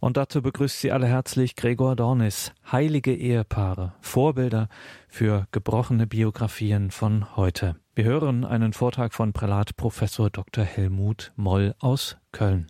Und 0.00 0.16
dazu 0.16 0.42
begrüßt 0.42 0.80
Sie 0.80 0.92
alle 0.92 1.08
herzlich 1.08 1.56
Gregor 1.56 1.96
Dornis, 1.96 2.52
heilige 2.70 3.14
Ehepaare, 3.14 3.94
Vorbilder 4.00 4.68
für 5.08 5.48
gebrochene 5.50 6.06
Biografien 6.06 6.92
von 6.92 7.36
heute. 7.36 7.76
Wir 7.96 8.04
hören 8.04 8.44
einen 8.44 8.72
Vortrag 8.72 9.12
von 9.12 9.32
Prälat 9.32 9.76
Professor 9.76 10.30
Dr. 10.30 10.62
Helmut 10.62 11.32
Moll 11.34 11.74
aus 11.80 12.16
Köln. 12.30 12.68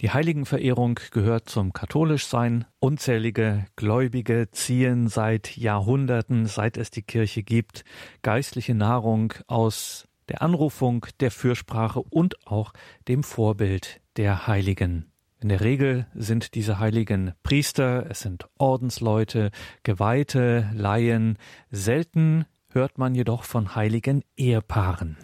Die 0.00 0.10
Heiligenverehrung 0.10 0.98
gehört 1.12 1.48
zum 1.48 1.72
Katholischsein. 1.74 2.64
Unzählige 2.80 3.66
Gläubige 3.76 4.50
ziehen 4.50 5.08
seit 5.08 5.56
Jahrhunderten, 5.56 6.46
seit 6.46 6.78
es 6.78 6.90
die 6.90 7.02
Kirche 7.02 7.42
gibt, 7.42 7.84
geistliche 8.22 8.74
Nahrung 8.74 9.34
aus 9.46 10.08
der 10.28 10.40
Anrufung, 10.40 11.06
der 11.20 11.30
Fürsprache 11.30 12.00
und 12.00 12.46
auch 12.46 12.72
dem 13.08 13.22
Vorbild 13.22 14.00
der 14.16 14.46
Heiligen. 14.46 15.13
In 15.44 15.50
der 15.50 15.60
Regel 15.60 16.06
sind 16.14 16.54
diese 16.54 16.78
heiligen 16.78 17.34
Priester, 17.42 18.06
es 18.08 18.20
sind 18.20 18.48
Ordensleute, 18.56 19.50
Geweihte, 19.82 20.70
Laien, 20.72 21.36
selten 21.70 22.46
hört 22.70 22.96
man 22.96 23.14
jedoch 23.14 23.42
von 23.42 23.74
heiligen 23.74 24.24
Ehepaaren. 24.38 25.18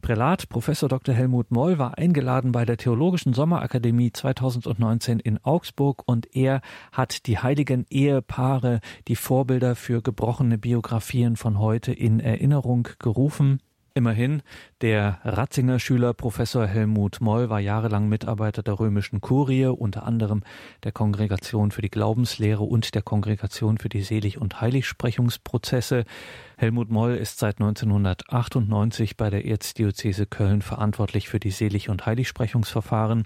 Prälat 0.00 0.48
Professor 0.48 0.88
Dr. 0.88 1.14
Helmut 1.14 1.50
Moll 1.50 1.76
war 1.76 1.98
eingeladen 1.98 2.50
bei 2.50 2.64
der 2.64 2.78
Theologischen 2.78 3.34
Sommerakademie 3.34 4.10
2019 4.10 5.20
in 5.20 5.36
Augsburg 5.44 6.02
und 6.06 6.34
er 6.34 6.62
hat 6.90 7.26
die 7.26 7.36
heiligen 7.36 7.84
Ehepaare, 7.90 8.80
die 9.06 9.16
Vorbilder 9.16 9.76
für 9.76 10.00
gebrochene 10.00 10.56
Biografien 10.56 11.36
von 11.36 11.58
heute 11.58 11.92
in 11.92 12.20
Erinnerung 12.20 12.88
gerufen. 12.98 13.60
Immerhin, 13.92 14.42
der 14.80 15.18
Ratzinger 15.24 15.80
Schüler 15.80 16.14
Professor 16.14 16.66
Helmut 16.66 17.20
Moll 17.20 17.50
war 17.50 17.58
jahrelang 17.58 18.08
Mitarbeiter 18.08 18.62
der 18.62 18.78
römischen 18.78 19.20
Kurie, 19.20 19.66
unter 19.66 20.04
anderem 20.04 20.42
der 20.84 20.92
Kongregation 20.92 21.72
für 21.72 21.82
die 21.82 21.90
Glaubenslehre 21.90 22.62
und 22.62 22.94
der 22.94 23.02
Kongregation 23.02 23.78
für 23.78 23.88
die 23.88 24.02
Selig- 24.02 24.38
und 24.38 24.60
Heiligsprechungsprozesse. 24.60 26.04
Helmut 26.56 26.90
Moll 26.90 27.14
ist 27.14 27.38
seit 27.38 27.60
1998 27.60 29.16
bei 29.16 29.30
der 29.30 29.44
Erzdiözese 29.44 30.26
Köln 30.26 30.62
verantwortlich 30.62 31.28
für 31.28 31.40
die 31.40 31.50
Selig- 31.50 31.88
und 31.88 32.06
Heiligsprechungsverfahren 32.06 33.24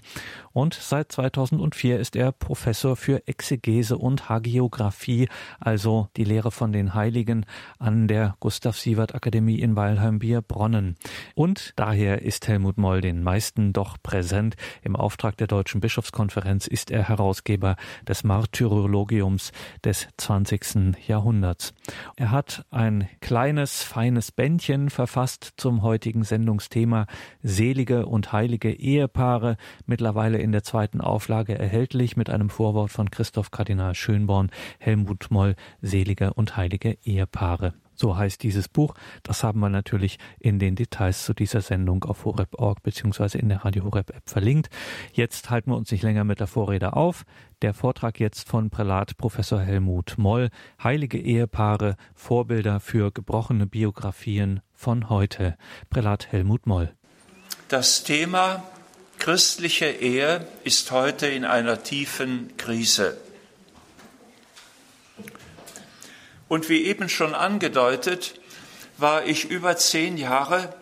und 0.53 0.73
seit 0.73 1.11
2004 1.11 1.99
ist 1.99 2.15
er 2.15 2.31
Professor 2.31 2.95
für 2.95 3.27
Exegese 3.27 3.97
und 3.97 4.29
Hagiographie, 4.29 5.29
also 5.59 6.09
die 6.15 6.23
Lehre 6.23 6.51
von 6.51 6.71
den 6.71 6.93
Heiligen 6.93 7.45
an 7.79 8.07
der 8.07 8.35
Gustav 8.39 8.77
Sievert 8.77 9.15
Akademie 9.15 9.59
in 9.59 9.75
Weilheim-Bierbronnen. 9.75 10.95
Und 11.35 11.73
daher 11.77 12.21
ist 12.21 12.47
Helmut 12.47 12.77
Moll 12.77 13.01
den 13.01 13.23
meisten 13.23 13.73
doch 13.73 13.97
präsent. 14.01 14.55
Im 14.83 14.95
Auftrag 14.95 15.37
der 15.37 15.47
Deutschen 15.47 15.81
Bischofskonferenz 15.81 16.67
ist 16.67 16.91
er 16.91 17.07
Herausgeber 17.07 17.75
des 18.07 18.23
Martyrologiums 18.23 19.51
des 19.83 20.07
20. 20.17 21.07
Jahrhunderts. 21.07 21.73
Er 22.15 22.31
hat 22.31 22.65
ein 22.69 23.09
kleines, 23.21 23.83
feines 23.83 24.31
Bändchen 24.31 24.89
verfasst 24.89 25.53
zum 25.57 25.81
heutigen 25.81 26.23
Sendungsthema 26.23 27.07
Selige 27.41 28.05
und 28.05 28.31
heilige 28.31 28.71
Ehepaare, 28.71 29.57
mittlerweile 29.85 30.37
in 30.37 30.51
der 30.51 30.63
zweiten 30.63 31.01
Auflage 31.01 31.57
erhältlich 31.57 32.15
mit 32.15 32.29
einem 32.29 32.49
Vorwort 32.49 32.91
von 32.91 33.09
Christoph 33.09 33.51
Kardinal 33.51 33.95
Schönborn, 33.95 34.51
Helmut 34.79 35.31
Moll, 35.31 35.55
Selige 35.81 36.33
und 36.33 36.57
heilige 36.57 36.97
Ehepaare. 37.03 37.73
So 37.95 38.17
heißt 38.17 38.43
dieses 38.43 38.67
Buch. 38.67 38.93
Das 39.23 39.43
haben 39.43 39.59
wir 39.59 39.69
natürlich 39.69 40.17
in 40.39 40.59
den 40.59 40.75
Details 40.75 41.25
zu 41.25 41.33
dieser 41.33 41.61
Sendung 41.61 42.03
auf 42.03 42.25
horeb.org 42.25 42.83
bzw. 42.83 43.37
in 43.37 43.49
der 43.49 43.65
Radio 43.65 43.85
Horeb 43.85 44.09
App 44.09 44.29
verlinkt. 44.29 44.69
Jetzt 45.13 45.49
halten 45.49 45.71
wir 45.71 45.77
uns 45.77 45.91
nicht 45.91 46.03
länger 46.03 46.23
mit 46.23 46.39
der 46.39 46.47
Vorrede 46.47 46.93
auf. 46.93 47.23
Der 47.61 47.73
Vortrag 47.73 48.19
jetzt 48.19 48.47
von 48.47 48.69
Prälat 48.69 49.17
Professor 49.17 49.59
Helmut 49.59 50.15
Moll. 50.17 50.49
Heilige 50.83 51.17
Ehepaare, 51.17 51.95
Vorbilder 52.13 52.79
für 52.79 53.11
gebrochene 53.11 53.67
Biografien 53.67 54.61
von 54.73 55.09
heute. 55.09 55.55
Prälat 55.89 56.31
Helmut 56.31 56.67
Moll. 56.67 56.93
Das 57.69 58.03
Thema 58.03 58.63
christliche 59.17 59.85
Ehe 59.85 60.45
ist 60.63 60.91
heute 60.91 61.27
in 61.27 61.45
einer 61.45 61.83
tiefen 61.83 62.55
Krise. 62.57 63.17
Und 66.47 66.69
wie 66.69 66.85
eben 66.85 67.09
schon 67.09 67.35
angedeutet, 67.35 68.39
war 68.97 69.25
ich 69.25 69.49
über 69.49 69.75
zehn 69.77 70.17
Jahre 70.17 70.73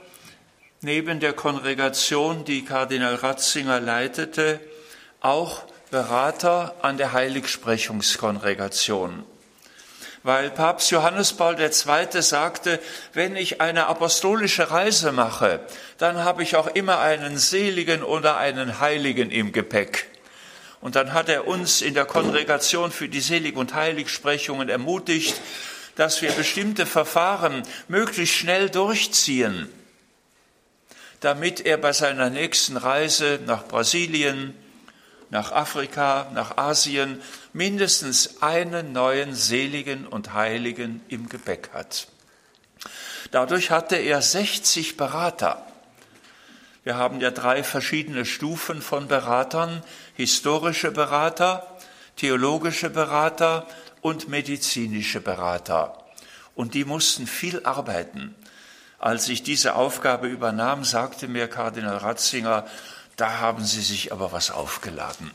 neben 0.81 1.19
der 1.19 1.33
Kongregation, 1.33 2.45
die 2.45 2.65
Kardinal 2.65 3.13
Ratzinger 3.15 3.79
leitete, 3.79 4.59
auch 5.21 5.63
Berater 5.91 6.75
an 6.81 6.97
der 6.97 7.13
Heiligsprechungskongregation. 7.13 9.23
Weil 10.23 10.49
Papst 10.51 10.91
Johannes 10.91 11.33
Paul 11.33 11.59
II. 11.59 12.21
sagte, 12.21 12.79
wenn 13.13 13.35
ich 13.35 13.59
eine 13.59 13.87
apostolische 13.87 14.69
Reise 14.71 15.11
mache, 15.11 15.59
dann 15.97 16.23
habe 16.23 16.43
ich 16.43 16.55
auch 16.55 16.67
immer 16.67 16.99
einen 16.99 17.37
Seligen 17.37 18.03
oder 18.03 18.37
einen 18.37 18.79
Heiligen 18.79 19.31
im 19.31 19.51
Gepäck. 19.51 20.10
Und 20.81 20.95
dann 20.95 21.13
hat 21.13 21.29
er 21.29 21.47
uns 21.47 21.81
in 21.81 21.93
der 21.93 22.05
Kongregation 22.05 22.91
für 22.91 23.07
die 23.07 23.21
Selig- 23.21 23.55
und 23.55 23.75
Heiligsprechungen 23.75 24.67
ermutigt, 24.67 25.39
dass 25.95 26.21
wir 26.21 26.31
bestimmte 26.31 26.85
Verfahren 26.85 27.63
möglichst 27.87 28.35
schnell 28.35 28.69
durchziehen, 28.69 29.69
damit 31.19 31.61
er 31.61 31.77
bei 31.77 31.93
seiner 31.93 32.29
nächsten 32.29 32.77
Reise 32.77 33.39
nach 33.45 33.67
Brasilien, 33.67 34.55
nach 35.29 35.51
Afrika, 35.51 36.29
nach 36.33 36.57
Asien 36.57 37.21
mindestens 37.53 38.41
einen 38.41 38.91
neuen 38.91 39.35
Seligen 39.35 40.07
und 40.07 40.33
Heiligen 40.33 41.01
im 41.07 41.29
Gepäck 41.29 41.69
hat. 41.73 42.07
Dadurch 43.31 43.71
hatte 43.71 43.95
er 43.95 44.21
60 44.21 44.97
Berater. 44.97 45.65
Wir 46.83 46.95
haben 46.95 47.21
ja 47.21 47.29
drei 47.29 47.63
verschiedene 47.63 48.25
Stufen 48.25 48.81
von 48.81 49.07
Beratern, 49.07 49.83
historische 50.15 50.91
Berater, 50.91 51.77
theologische 52.15 52.89
Berater 52.89 53.67
und 54.01 54.29
medizinische 54.29 55.21
Berater. 55.21 56.03
Und 56.55 56.73
die 56.73 56.85
mussten 56.85 57.27
viel 57.27 57.63
arbeiten. 57.65 58.35
Als 58.97 59.29
ich 59.29 59.43
diese 59.43 59.75
Aufgabe 59.75 60.27
übernahm, 60.27 60.83
sagte 60.83 61.27
mir 61.27 61.47
Kardinal 61.47 61.97
Ratzinger, 61.97 62.65
da 63.15 63.39
haben 63.39 63.63
Sie 63.63 63.81
sich 63.81 64.11
aber 64.11 64.31
was 64.31 64.49
aufgeladen. 64.49 65.31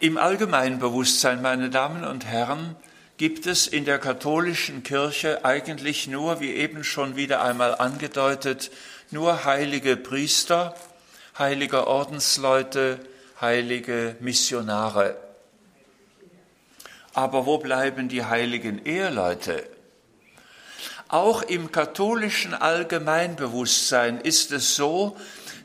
Im 0.00 0.18
Allgemeinbewusstsein, 0.18 1.40
meine 1.40 1.70
Damen 1.70 2.04
und 2.04 2.26
Herren, 2.26 2.76
gibt 3.16 3.46
es 3.46 3.66
in 3.66 3.84
der 3.84 3.98
katholischen 3.98 4.82
Kirche 4.82 5.44
eigentlich 5.44 6.08
nur, 6.08 6.40
wie 6.40 6.52
eben 6.52 6.82
schon 6.82 7.16
wieder 7.16 7.42
einmal 7.42 7.76
angedeutet, 7.76 8.70
nur 9.10 9.44
heilige 9.44 9.96
Priester, 9.96 10.74
heilige 11.38 11.86
Ordensleute, 11.86 12.98
heilige 13.40 14.16
Missionare. 14.20 15.16
Aber 17.12 17.46
wo 17.46 17.58
bleiben 17.58 18.08
die 18.08 18.24
heiligen 18.24 18.84
Eheleute? 18.84 19.68
Auch 21.06 21.42
im 21.42 21.70
katholischen 21.70 22.54
Allgemeinbewusstsein 22.54 24.20
ist 24.20 24.50
es 24.50 24.74
so, 24.74 25.16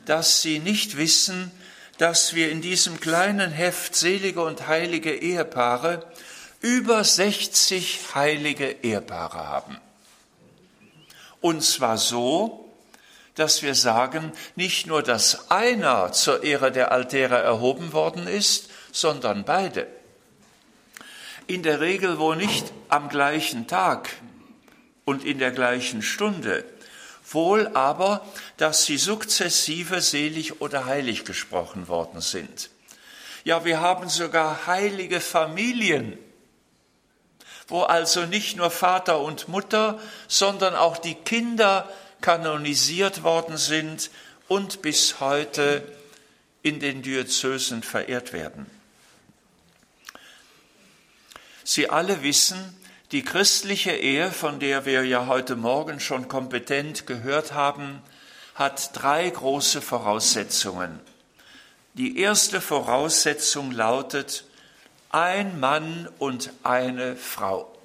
dass 0.04 0.42
sie 0.42 0.60
nicht 0.60 0.96
wissen, 0.96 1.50
dass 1.98 2.34
wir 2.34 2.50
in 2.50 2.62
diesem 2.62 3.00
kleinen 3.00 3.50
Heft 3.50 3.96
selige 3.96 4.42
und 4.42 4.68
heilige 4.68 5.12
Ehepaare 5.12 6.06
über 6.60 7.04
60 7.04 8.14
heilige 8.14 8.70
Ehepaare 8.82 9.48
haben. 9.48 9.78
Und 11.40 11.62
zwar 11.62 11.96
so, 11.96 12.70
dass 13.34 13.62
wir 13.62 13.74
sagen, 13.74 14.32
nicht 14.56 14.86
nur, 14.86 15.02
dass 15.02 15.50
einer 15.50 16.12
zur 16.12 16.42
Ehre 16.42 16.70
der 16.70 16.92
Altäre 16.92 17.38
erhoben 17.38 17.92
worden 17.92 18.26
ist, 18.26 18.68
sondern 18.92 19.44
beide. 19.44 19.86
In 21.46 21.62
der 21.62 21.80
Regel 21.80 22.18
wohl 22.18 22.36
nicht 22.36 22.72
am 22.88 23.08
gleichen 23.08 23.66
Tag 23.66 24.10
und 25.04 25.24
in 25.24 25.38
der 25.38 25.52
gleichen 25.52 26.02
Stunde, 26.02 26.64
wohl 27.32 27.68
aber, 27.74 28.26
dass 28.58 28.84
sie 28.84 28.98
sukzessive 28.98 30.00
selig 30.02 30.60
oder 30.60 30.84
heilig 30.84 31.24
gesprochen 31.24 31.88
worden 31.88 32.20
sind. 32.20 32.70
Ja, 33.44 33.64
wir 33.64 33.80
haben 33.80 34.08
sogar 34.08 34.66
heilige 34.66 35.20
Familien, 35.20 36.18
wo 37.70 37.82
also 37.82 38.26
nicht 38.26 38.56
nur 38.56 38.70
Vater 38.70 39.20
und 39.20 39.48
Mutter, 39.48 39.98
sondern 40.28 40.74
auch 40.74 40.98
die 40.98 41.14
Kinder 41.14 41.88
kanonisiert 42.20 43.22
worden 43.22 43.56
sind 43.56 44.10
und 44.48 44.82
bis 44.82 45.20
heute 45.20 45.82
in 46.62 46.80
den 46.80 47.02
Diözesen 47.02 47.82
verehrt 47.82 48.32
werden. 48.32 48.66
Sie 51.64 51.88
alle 51.88 52.22
wissen, 52.22 52.76
die 53.12 53.22
christliche 53.22 53.92
Ehe, 53.92 54.30
von 54.30 54.60
der 54.60 54.84
wir 54.84 55.04
ja 55.04 55.26
heute 55.26 55.56
Morgen 55.56 56.00
schon 56.00 56.28
kompetent 56.28 57.06
gehört 57.06 57.52
haben, 57.52 58.02
hat 58.54 58.90
drei 58.92 59.30
große 59.30 59.80
Voraussetzungen. 59.80 61.00
Die 61.94 62.18
erste 62.18 62.60
Voraussetzung 62.60 63.72
lautet 63.72 64.44
ein 65.10 65.58
Mann 65.58 66.08
und 66.18 66.50
eine 66.62 67.16
Frau. 67.16 67.76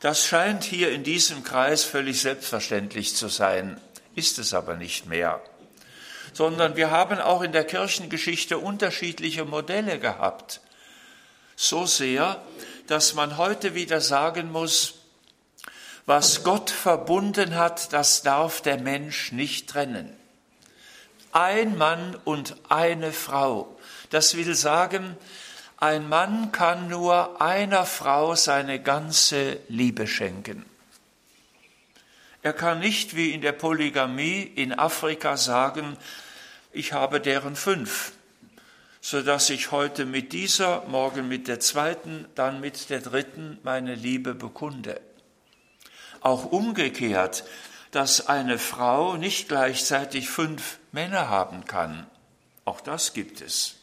Das 0.00 0.24
scheint 0.24 0.64
hier 0.64 0.90
in 0.90 1.02
diesem 1.02 1.44
Kreis 1.44 1.84
völlig 1.84 2.20
selbstverständlich 2.20 3.14
zu 3.14 3.28
sein, 3.28 3.80
ist 4.14 4.38
es 4.38 4.52
aber 4.52 4.76
nicht 4.76 5.06
mehr, 5.06 5.42
sondern 6.32 6.76
wir 6.76 6.90
haben 6.90 7.18
auch 7.18 7.42
in 7.42 7.52
der 7.52 7.64
Kirchengeschichte 7.64 8.58
unterschiedliche 8.58 9.44
Modelle 9.44 9.98
gehabt. 9.98 10.60
So 11.56 11.86
sehr, 11.86 12.42
dass 12.86 13.14
man 13.14 13.36
heute 13.36 13.74
wieder 13.74 14.00
sagen 14.00 14.50
muss, 14.50 14.94
was 16.06 16.44
Gott 16.44 16.70
verbunden 16.70 17.56
hat, 17.56 17.92
das 17.92 18.22
darf 18.22 18.60
der 18.60 18.78
Mensch 18.78 19.32
nicht 19.32 19.70
trennen. 19.70 20.14
Ein 21.32 21.78
Mann 21.78 22.16
und 22.24 22.56
eine 22.68 23.12
Frau. 23.12 23.74
Das 24.10 24.36
will 24.36 24.54
sagen, 24.54 25.16
ein 25.84 26.08
Mann 26.08 26.50
kann 26.50 26.88
nur 26.88 27.40
einer 27.42 27.84
Frau 27.84 28.34
seine 28.34 28.80
ganze 28.80 29.58
Liebe 29.68 30.06
schenken. 30.06 30.64
Er 32.42 32.52
kann 32.52 32.80
nicht 32.80 33.14
wie 33.14 33.30
in 33.32 33.40
der 33.40 33.52
Polygamie 33.52 34.42
in 34.42 34.72
Afrika 34.72 35.36
sagen, 35.36 35.96
ich 36.72 36.92
habe 36.92 37.20
deren 37.20 37.54
fünf, 37.56 38.12
so 39.00 39.22
dass 39.22 39.50
ich 39.50 39.70
heute 39.70 40.06
mit 40.06 40.32
dieser, 40.32 40.84
morgen 40.86 41.28
mit 41.28 41.48
der 41.48 41.60
zweiten, 41.60 42.26
dann 42.34 42.60
mit 42.60 42.90
der 42.90 43.00
dritten 43.00 43.58
meine 43.62 43.94
Liebe 43.94 44.34
bekunde 44.34 45.00
auch 46.24 46.46
umgekehrt, 46.46 47.44
dass 47.90 48.26
eine 48.26 48.58
Frau 48.58 49.16
nicht 49.16 49.48
gleichzeitig 49.48 50.28
fünf 50.28 50.78
Männer 50.90 51.28
haben 51.28 51.66
kann. 51.66 52.06
Auch 52.64 52.80
das 52.80 53.12
gibt 53.12 53.42
es. 53.42 53.76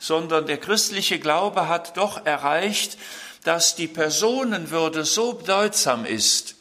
Sondern 0.00 0.46
der 0.46 0.58
christliche 0.58 1.20
Glaube 1.20 1.68
hat 1.68 1.96
doch 1.96 2.26
erreicht, 2.26 2.98
dass 3.44 3.76
die 3.76 3.86
Personenwürde 3.86 5.04
so 5.04 5.34
bedeutsam 5.34 6.04
ist, 6.04 6.56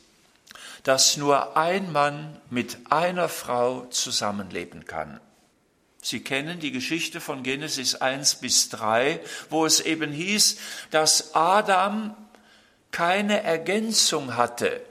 dass 0.83 1.17
nur 1.17 1.57
ein 1.57 1.91
Mann 1.91 2.39
mit 2.51 2.77
einer 2.91 3.29
Frau 3.29 3.85
zusammenleben 3.85 4.85
kann. 4.85 5.19
Sie 6.01 6.21
kennen 6.23 6.59
die 6.59 6.71
Geschichte 6.71 7.19
von 7.19 7.43
Genesis 7.43 7.95
1 7.95 8.35
bis 8.35 8.69
3, 8.69 9.19
wo 9.49 9.65
es 9.65 9.81
eben 9.81 10.11
hieß, 10.11 10.57
dass 10.91 11.35
Adam 11.35 12.15
keine 12.91 13.43
Ergänzung 13.43 14.37
hatte, 14.37 14.81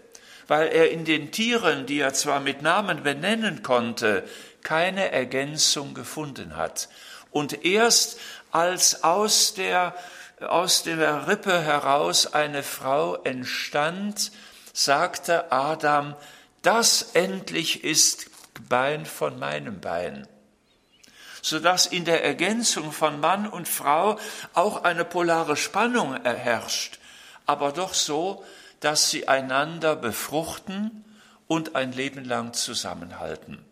weil 0.47 0.69
er 0.69 0.91
in 0.91 1.05
den 1.05 1.33
Tieren, 1.33 1.87
die 1.87 2.01
er 2.01 2.13
zwar 2.13 2.41
mit 2.41 2.61
Namen 2.61 3.03
benennen 3.03 3.63
konnte, 3.63 4.29
keine 4.63 5.11
Ergänzung 5.11 5.95
gefunden 5.95 6.57
hat. 6.57 6.91
Und 7.31 7.65
erst 7.65 8.19
als 8.53 9.05
aus 9.05 9.55
der, 9.55 9.95
aus 10.41 10.83
der 10.83 11.29
Rippe 11.29 11.61
heraus 11.61 12.33
eine 12.33 12.63
Frau 12.63 13.17
entstand, 13.17 14.33
sagte 14.73 15.53
Adam, 15.53 16.15
das 16.63 17.11
endlich 17.15 17.85
ist 17.85 18.31
Bein 18.69 19.07
von 19.07 19.39
meinem 19.39 19.81
Bein 19.81 20.27
sodass 21.43 21.87
in 21.87 22.05
der 22.05 22.25
Ergänzung 22.25 22.93
von 22.93 23.21
Mann 23.21 23.47
und 23.47 23.69
Frau 23.69 24.19
auch 24.55 24.85
eine 24.85 25.05
polare 25.05 25.57
Spannung 25.57 26.23
herrscht, 26.25 26.99
aber 27.47 27.73
doch 27.73 27.95
so, 27.95 28.45
dass 28.81 29.11
sie 29.11 29.29
einander 29.29 29.97
befruchten 29.97 31.05
und 31.47 31.75
ein 31.75 31.93
Leben 31.93 32.25
lang 32.25 32.53
zusammenhalten. 32.53 33.65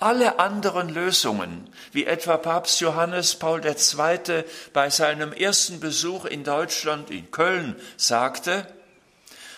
Alle 0.00 0.38
anderen 0.38 0.90
Lösungen, 0.90 1.68
wie 1.90 2.06
etwa 2.06 2.36
Papst 2.36 2.80
Johannes 2.80 3.34
Paul 3.34 3.60
II. 3.66 4.44
bei 4.72 4.90
seinem 4.90 5.32
ersten 5.32 5.80
Besuch 5.80 6.24
in 6.24 6.44
Deutschland 6.44 7.10
in 7.10 7.32
Köln 7.32 7.74
sagte, 7.96 8.64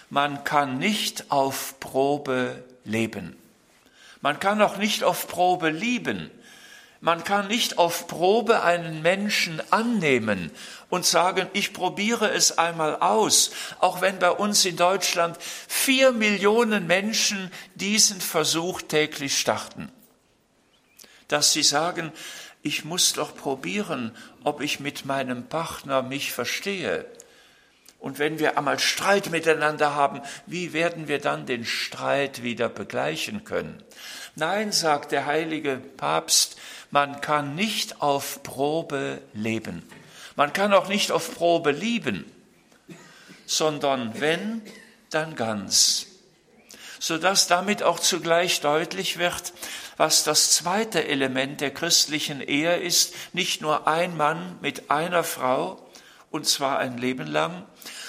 man 0.09 0.43
kann 0.43 0.79
nicht 0.79 1.31
auf 1.31 1.79
Probe 1.79 2.65
leben. 2.85 3.37
Man 4.23 4.41
kann 4.41 4.63
auch 4.63 4.79
nicht 4.79 5.05
auf 5.05 5.29
Probe 5.29 5.69
lieben. 5.69 6.31
Man 7.03 7.23
kann 7.23 7.49
nicht 7.49 7.77
auf 7.77 8.07
Probe 8.07 8.63
einen 8.63 9.03
Menschen 9.03 9.61
annehmen 9.71 10.51
und 10.89 11.05
sagen, 11.05 11.49
ich 11.53 11.75
probiere 11.75 12.31
es 12.31 12.57
einmal 12.57 12.97
aus, 12.97 13.51
auch 13.79 14.01
wenn 14.01 14.19
bei 14.19 14.31
uns 14.31 14.65
in 14.65 14.77
Deutschland 14.77 15.37
vier 15.69 16.13
Millionen 16.13 16.87
Menschen 16.87 17.53
diesen 17.75 18.23
Versuch 18.23 18.81
täglich 18.81 19.39
starten. 19.39 19.93
Dass 21.31 21.53
sie 21.53 21.63
sagen, 21.63 22.13
ich 22.63 22.85
muss 22.85 23.15
doch 23.15 23.35
probieren, 23.35 24.15
ob 24.45 24.61
ich 24.61 24.81
mit 24.81 25.05
meinem 25.07 25.47
Partner 25.47 26.03
mich 26.03 26.33
verstehe. 26.33 27.07
Und 28.01 28.19
wenn 28.19 28.39
wir 28.39 28.59
einmal 28.59 28.79
Streit 28.79 29.31
miteinander 29.31 29.95
haben, 29.95 30.23
wie 30.47 30.73
werden 30.73 31.07
wir 31.07 31.21
dann 31.21 31.47
den 31.47 31.65
Streit 31.65 32.43
wieder 32.43 32.69
begleichen 32.69 33.45
können? 33.45 33.83
Nein, 34.35 34.73
sagt 34.73 35.13
der 35.13 35.27
heilige 35.27 35.77
Papst, 35.97 36.57
man 36.91 37.21
kann 37.21 37.55
nicht 37.55 38.01
auf 38.01 38.43
Probe 38.43 39.21
leben. 39.33 39.87
Man 40.35 40.53
kann 40.53 40.73
auch 40.73 40.89
nicht 40.89 41.13
auf 41.13 41.35
Probe 41.35 41.71
lieben, 41.73 42.25
sondern 43.47 44.19
wenn, 44.21 44.63
dann 45.11 45.37
ganz. 45.37 46.07
Sodass 46.99 47.47
damit 47.47 47.83
auch 47.83 47.99
zugleich 47.99 48.61
deutlich 48.61 49.19
wird, 49.19 49.53
was 50.01 50.25
das 50.25 50.51
zweite 50.53 51.07
Element 51.07 51.61
der 51.61 51.75
christlichen 51.75 52.41
Ehe 52.41 52.77
ist, 52.79 53.15
nicht 53.35 53.61
nur 53.61 53.87
ein 53.87 54.17
Mann 54.17 54.57
mit 54.63 54.91
einer 54.91 55.25
Frau, 55.25 55.91
und 56.31 56.47
zwar 56.47 56.79
ein 56.79 56.97
Leben 56.97 57.27
lang, 57.27 57.67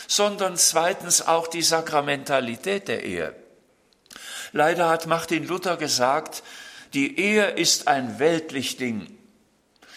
sondern 0.08 0.56
zweitens 0.56 1.28
auch 1.28 1.48
die 1.48 1.62
Sakramentalität 1.62 2.88
der 2.88 3.04
Ehe. 3.04 3.36
Leider 4.54 4.88
hat 4.88 5.06
Martin 5.06 5.46
Luther 5.46 5.76
gesagt, 5.76 6.44
die 6.94 7.20
Ehe 7.20 7.48
ist 7.48 7.90
ein 7.90 8.20
weltlich 8.20 8.78
Ding. 8.78 9.18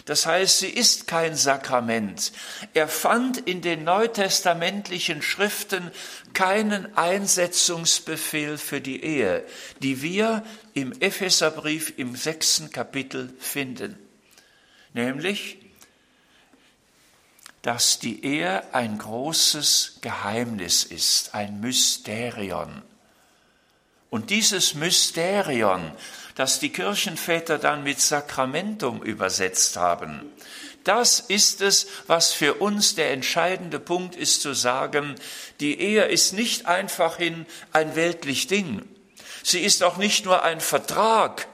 Das 0.05 0.27
heißt, 0.27 0.59
sie 0.59 0.69
ist 0.69 1.07
kein 1.07 1.35
Sakrament. 1.35 2.31
Er 2.75 2.87
fand 2.87 3.39
in 3.39 3.61
den 3.61 3.83
neutestamentlichen 3.83 5.23
Schriften 5.23 5.91
keinen 6.33 6.95
Einsetzungsbefehl 6.95 8.59
für 8.59 8.81
die 8.81 9.03
Ehe, 9.03 9.43
die 9.81 10.03
wir 10.03 10.43
im 10.75 10.93
Epheserbrief 11.01 11.93
im 11.97 12.15
sechsten 12.15 12.69
Kapitel 12.69 13.33
finden. 13.39 13.97
Nämlich, 14.93 15.57
dass 17.63 17.97
die 17.97 18.23
Ehe 18.23 18.63
ein 18.75 18.99
großes 18.99 19.97
Geheimnis 20.01 20.83
ist, 20.83 21.33
ein 21.33 21.61
Mysterion. 21.61 22.83
Und 24.11 24.29
dieses 24.29 24.75
Mysterion, 24.75 25.91
das 26.35 26.59
die 26.59 26.69
Kirchenväter 26.69 27.57
dann 27.57 27.83
mit 27.83 27.99
Sakramentum 27.99 29.01
übersetzt 29.01 29.77
haben. 29.77 30.31
Das 30.83 31.19
ist 31.19 31.61
es, 31.61 31.87
was 32.05 32.31
für 32.31 32.55
uns 32.55 32.93
der 32.93 33.11
entscheidende 33.11 33.79
Punkt 33.79 34.15
ist 34.15 34.41
zu 34.41 34.53
sagen, 34.53 35.15
die 35.59 35.79
Ehe 35.79 36.05
ist 36.05 36.33
nicht 36.33 36.67
einfachhin 36.67 37.47
ein 37.71 37.95
weltlich 37.95 38.47
Ding. 38.47 38.83
Sie 39.41 39.61
ist 39.61 39.83
auch 39.83 39.97
nicht 39.97 40.25
nur 40.25 40.43
ein 40.43 40.61
Vertrag, 40.61 41.47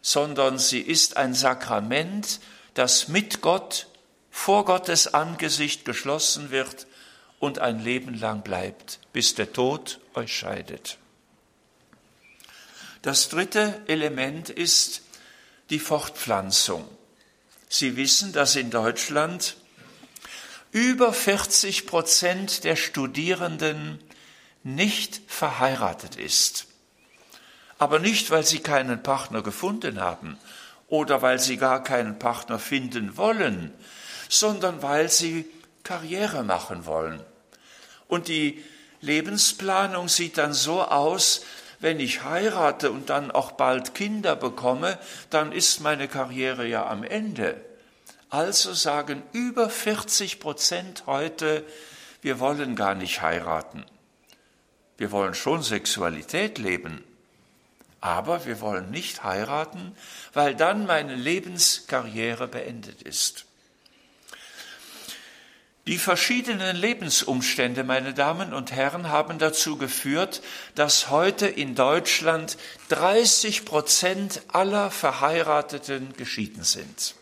sondern 0.00 0.58
sie 0.58 0.80
ist 0.80 1.16
ein 1.16 1.34
Sakrament, 1.34 2.40
das 2.72 3.08
mit 3.08 3.40
Gott 3.40 3.88
vor 4.30 4.64
Gottes 4.64 5.12
Angesicht 5.12 5.84
geschlossen 5.84 6.50
wird 6.50 6.86
und 7.40 7.58
ein 7.58 7.82
Leben 7.82 8.18
lang 8.18 8.42
bleibt, 8.42 9.00
bis 9.12 9.34
der 9.34 9.52
Tod 9.52 10.00
euch 10.14 10.32
scheidet. 10.34 10.98
Das 13.04 13.28
dritte 13.28 13.82
Element 13.86 14.48
ist 14.48 15.02
die 15.68 15.78
Fortpflanzung. 15.78 16.88
Sie 17.68 17.98
wissen, 17.98 18.32
dass 18.32 18.56
in 18.56 18.70
Deutschland 18.70 19.56
über 20.72 21.12
40 21.12 21.86
Prozent 21.86 22.64
der 22.64 22.76
Studierenden 22.76 24.02
nicht 24.62 25.20
verheiratet 25.26 26.16
ist. 26.16 26.64
Aber 27.76 27.98
nicht, 27.98 28.30
weil 28.30 28.46
sie 28.46 28.60
keinen 28.60 29.02
Partner 29.02 29.42
gefunden 29.42 30.00
haben 30.00 30.38
oder 30.88 31.20
weil 31.20 31.38
sie 31.38 31.58
gar 31.58 31.82
keinen 31.82 32.18
Partner 32.18 32.58
finden 32.58 33.18
wollen, 33.18 33.70
sondern 34.30 34.80
weil 34.80 35.10
sie 35.10 35.44
Karriere 35.82 36.42
machen 36.42 36.86
wollen. 36.86 37.22
Und 38.08 38.28
die 38.28 38.64
Lebensplanung 39.02 40.08
sieht 40.08 40.38
dann 40.38 40.54
so 40.54 40.80
aus, 40.80 41.42
wenn 41.84 42.00
ich 42.00 42.24
heirate 42.24 42.90
und 42.90 43.10
dann 43.10 43.30
auch 43.30 43.52
bald 43.52 43.94
Kinder 43.94 44.36
bekomme, 44.36 44.98
dann 45.28 45.52
ist 45.52 45.80
meine 45.80 46.08
Karriere 46.08 46.66
ja 46.66 46.86
am 46.86 47.04
Ende. 47.04 47.60
Also 48.30 48.72
sagen 48.72 49.22
über 49.32 49.68
40 49.68 50.40
Prozent 50.40 51.02
heute, 51.04 51.62
wir 52.22 52.40
wollen 52.40 52.74
gar 52.74 52.94
nicht 52.94 53.20
heiraten. 53.20 53.84
Wir 54.96 55.12
wollen 55.12 55.34
schon 55.34 55.62
Sexualität 55.62 56.56
leben, 56.56 57.04
Aber 58.00 58.46
wir 58.46 58.62
wollen 58.62 58.90
nicht 58.90 59.22
heiraten, 59.22 59.94
weil 60.32 60.54
dann 60.54 60.86
meine 60.86 61.14
Lebenskarriere 61.14 62.48
beendet 62.48 63.02
ist. 63.02 63.44
Die 65.86 65.98
verschiedenen 65.98 66.76
Lebensumstände, 66.76 67.84
meine 67.84 68.14
Damen 68.14 68.54
und 68.54 68.72
Herren, 68.72 69.10
haben 69.10 69.38
dazu 69.38 69.76
geführt, 69.76 70.40
dass 70.74 71.10
heute 71.10 71.46
in 71.46 71.74
Deutschland 71.74 72.56
30 72.88 73.66
Prozent 73.66 74.40
aller 74.48 74.90
Verheirateten 74.90 76.14
geschieden 76.16 76.64
sind. 76.64 77.14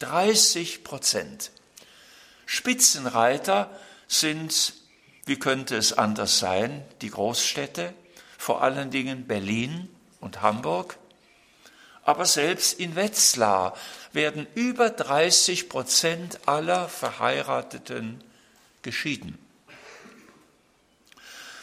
30 0.00 0.84
Prozent. 0.84 1.50
Spitzenreiter 2.44 3.70
sind, 4.06 4.74
wie 5.24 5.38
könnte 5.38 5.76
es 5.76 5.94
anders 5.94 6.40
sein, 6.40 6.84
die 7.00 7.10
Großstädte, 7.10 7.94
vor 8.36 8.62
allen 8.62 8.90
Dingen 8.90 9.26
Berlin 9.26 9.88
und 10.20 10.42
Hamburg. 10.42 10.98
Aber 12.10 12.26
selbst 12.26 12.80
in 12.80 12.96
Wetzlar 12.96 13.76
werden 14.12 14.48
über 14.56 14.90
30 14.90 15.68
Prozent 15.68 16.40
aller 16.44 16.88
Verheirateten 16.88 18.20
geschieden. 18.82 19.38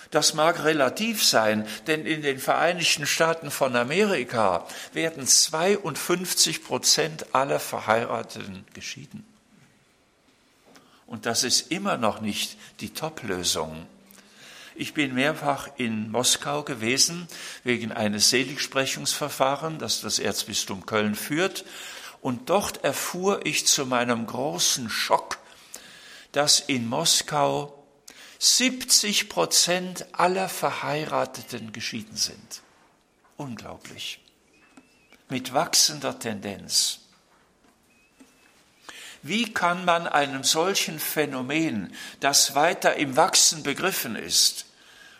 Das 0.09 0.33
mag 0.33 0.63
relativ 0.63 1.21
sein, 1.21 1.67
denn 1.87 2.05
in 2.05 2.21
den 2.21 2.39
Vereinigten 2.39 3.05
Staaten 3.05 3.51
von 3.51 3.75
Amerika 3.75 4.65
werden 4.93 5.27
52 5.27 6.63
Prozent 6.63 7.35
aller 7.35 7.59
Verheirateten 7.59 8.65
geschieden. 8.73 9.25
Und 11.07 11.25
das 11.25 11.43
ist 11.43 11.73
immer 11.73 11.97
noch 11.97 12.21
nicht 12.21 12.57
die 12.79 12.93
Top-Lösung. 12.93 13.85
Ich 14.79 14.93
bin 14.93 15.15
mehrfach 15.15 15.69
in 15.77 16.11
Moskau 16.11 16.61
gewesen 16.61 17.27
wegen 17.63 17.91
eines 17.91 18.29
Seligsprechungsverfahrens, 18.29 19.79
das 19.79 20.01
das 20.01 20.19
Erzbistum 20.19 20.85
Köln 20.85 21.15
führt. 21.15 21.65
Und 22.21 22.51
dort 22.51 22.83
erfuhr 22.83 23.43
ich 23.43 23.65
zu 23.65 23.87
meinem 23.87 24.27
großen 24.27 24.91
Schock, 24.91 25.39
dass 26.31 26.59
in 26.59 26.87
Moskau 26.87 27.83
70 28.37 29.29
Prozent 29.29 30.05
aller 30.11 30.47
Verheirateten 30.47 31.71
geschieden 31.71 32.15
sind. 32.15 32.61
Unglaublich. 33.35 34.19
Mit 35.27 35.53
wachsender 35.55 36.19
Tendenz. 36.19 36.99
Wie 39.23 39.53
kann 39.53 39.85
man 39.85 40.07
einem 40.07 40.43
solchen 40.43 40.99
Phänomen, 40.99 41.93
das 42.19 42.55
weiter 42.55 42.95
im 42.95 43.15
Wachsen 43.17 43.63
begriffen 43.63 44.15
ist, 44.15 44.67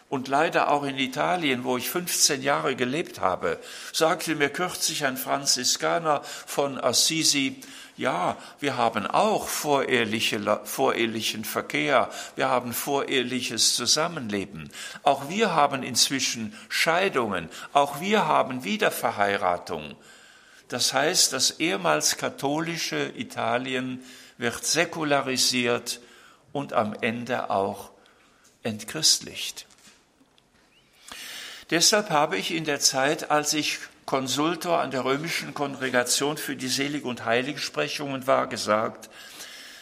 und 0.09 0.29
leider 0.29 0.71
auch 0.71 0.83
in 0.83 0.97
Italien, 0.97 1.63
wo 1.63 1.77
ich 1.77 1.89
15 1.89 2.41
Jahre 2.41 2.75
gelebt 2.75 3.19
habe, 3.19 3.59
sagte 3.91 4.35
mir 4.35 4.49
kürzlich 4.49 5.05
ein 5.05 5.17
Franziskaner 5.17 6.21
von 6.23 6.79
Assisi, 6.81 7.59
ja, 7.97 8.37
wir 8.59 8.77
haben 8.77 9.07
auch 9.07 9.47
voreheliche, 9.47 10.61
vorehelichen 10.63 11.43
Verkehr, 11.43 12.09
wir 12.35 12.47
haben 12.47 12.71
voreheliches 12.71 13.75
Zusammenleben. 13.75 14.69
Auch 15.01 15.29
wir 15.29 15.53
haben 15.55 15.81
inzwischen 15.81 16.55
Scheidungen, 16.69 17.49
auch 17.73 17.99
wir 17.99 18.27
haben 18.27 18.63
Wiederverheiratung. 18.63 19.95
Das 20.67 20.93
heißt, 20.93 21.33
das 21.33 21.59
ehemals 21.59 22.17
katholische 22.17 23.13
Italien 23.15 24.03
wird 24.37 24.65
säkularisiert 24.65 26.01
und 26.51 26.73
am 26.73 26.93
Ende 27.01 27.49
auch 27.49 27.91
entchristlicht. 28.63 29.65
Deshalb 31.69 32.09
habe 32.09 32.37
ich 32.37 32.51
in 32.51 32.63
der 32.63 32.79
Zeit, 32.79 33.31
als 33.31 33.53
ich 33.53 33.79
Konsultor 34.05 34.79
an 34.79 34.91
der 34.91 35.03
römischen 35.03 35.53
Kongregation 35.53 36.37
für 36.37 36.55
die 36.55 36.69
Selig- 36.69 37.03
und 37.03 37.25
Heiligsprechungen 37.25 38.25
war, 38.25 38.47
gesagt, 38.47 39.09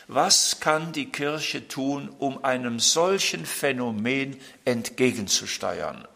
was 0.07 0.59
kann 0.59 0.93
die 0.93 1.11
Kirche 1.11 1.67
tun, 1.67 2.09
um 2.19 2.43
einem 2.43 2.79
solchen 2.79 3.45
Phänomen 3.45 4.39
entgegenzusteuern? 4.63 6.07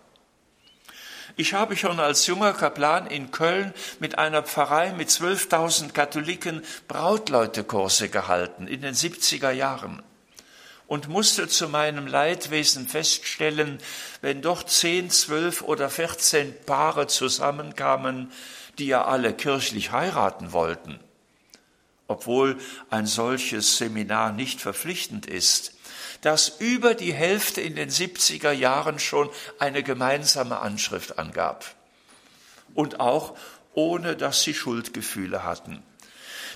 Ich 1.39 1.53
habe 1.53 1.77
schon 1.77 2.01
als 2.01 2.27
junger 2.27 2.51
Kaplan 2.51 3.07
in 3.07 3.31
Köln 3.31 3.73
mit 4.01 4.17
einer 4.17 4.43
Pfarrei 4.43 4.91
mit 4.91 5.07
12.000 5.07 5.93
Katholiken 5.93 6.65
Brautleutekurse 6.89 8.09
gehalten 8.09 8.67
in 8.67 8.81
den 8.81 8.93
70er 8.93 9.51
Jahren 9.51 10.03
und 10.87 11.07
musste 11.07 11.47
zu 11.47 11.69
meinem 11.69 12.07
Leidwesen 12.07 12.89
feststellen, 12.89 13.77
wenn 14.19 14.41
dort 14.41 14.69
zehn, 14.69 15.09
zwölf 15.09 15.61
oder 15.61 15.89
vierzehn 15.89 16.53
Paare 16.65 17.07
zusammenkamen, 17.07 18.33
die 18.77 18.87
ja 18.87 19.05
alle 19.05 19.33
kirchlich 19.33 19.93
heiraten 19.93 20.51
wollten, 20.51 20.99
obwohl 22.09 22.57
ein 22.89 23.05
solches 23.05 23.77
Seminar 23.77 24.33
nicht 24.33 24.59
verpflichtend 24.59 25.25
ist, 25.25 25.78
dass 26.21 26.49
über 26.59 26.95
die 26.95 27.13
Hälfte 27.13 27.61
in 27.61 27.75
den 27.75 27.89
70er 27.89 28.51
Jahren 28.51 28.99
schon 28.99 29.29
eine 29.57 29.83
gemeinsame 29.83 30.59
Anschrift 30.59 31.17
angab 31.19 31.75
und 32.73 32.99
auch 32.99 33.35
ohne 33.73 34.15
dass 34.15 34.43
sie 34.43 34.53
Schuldgefühle 34.53 35.43
hatten. 35.43 35.83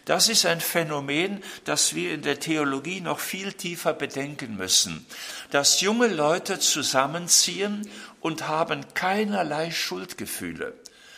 Das 0.05 0.27
ist 0.27 0.45
ein 0.45 0.59
Phänomen, 0.59 1.41
das 1.63 1.95
wir 1.95 2.13
in 2.13 2.23
der 2.23 2.39
Theologie 2.39 2.99
noch 2.99 3.19
viel 3.19 3.53
tiefer 3.53 3.93
bedenken 3.93 4.57
müssen, 4.57 5.05
dass 5.51 5.79
junge 5.79 6.07
Leute 6.07 6.59
zusammenziehen 6.59 7.89
und 8.19 8.47
haben 8.49 8.83
keinerlei 8.95 9.71
Schuldgefühle, 9.71 10.73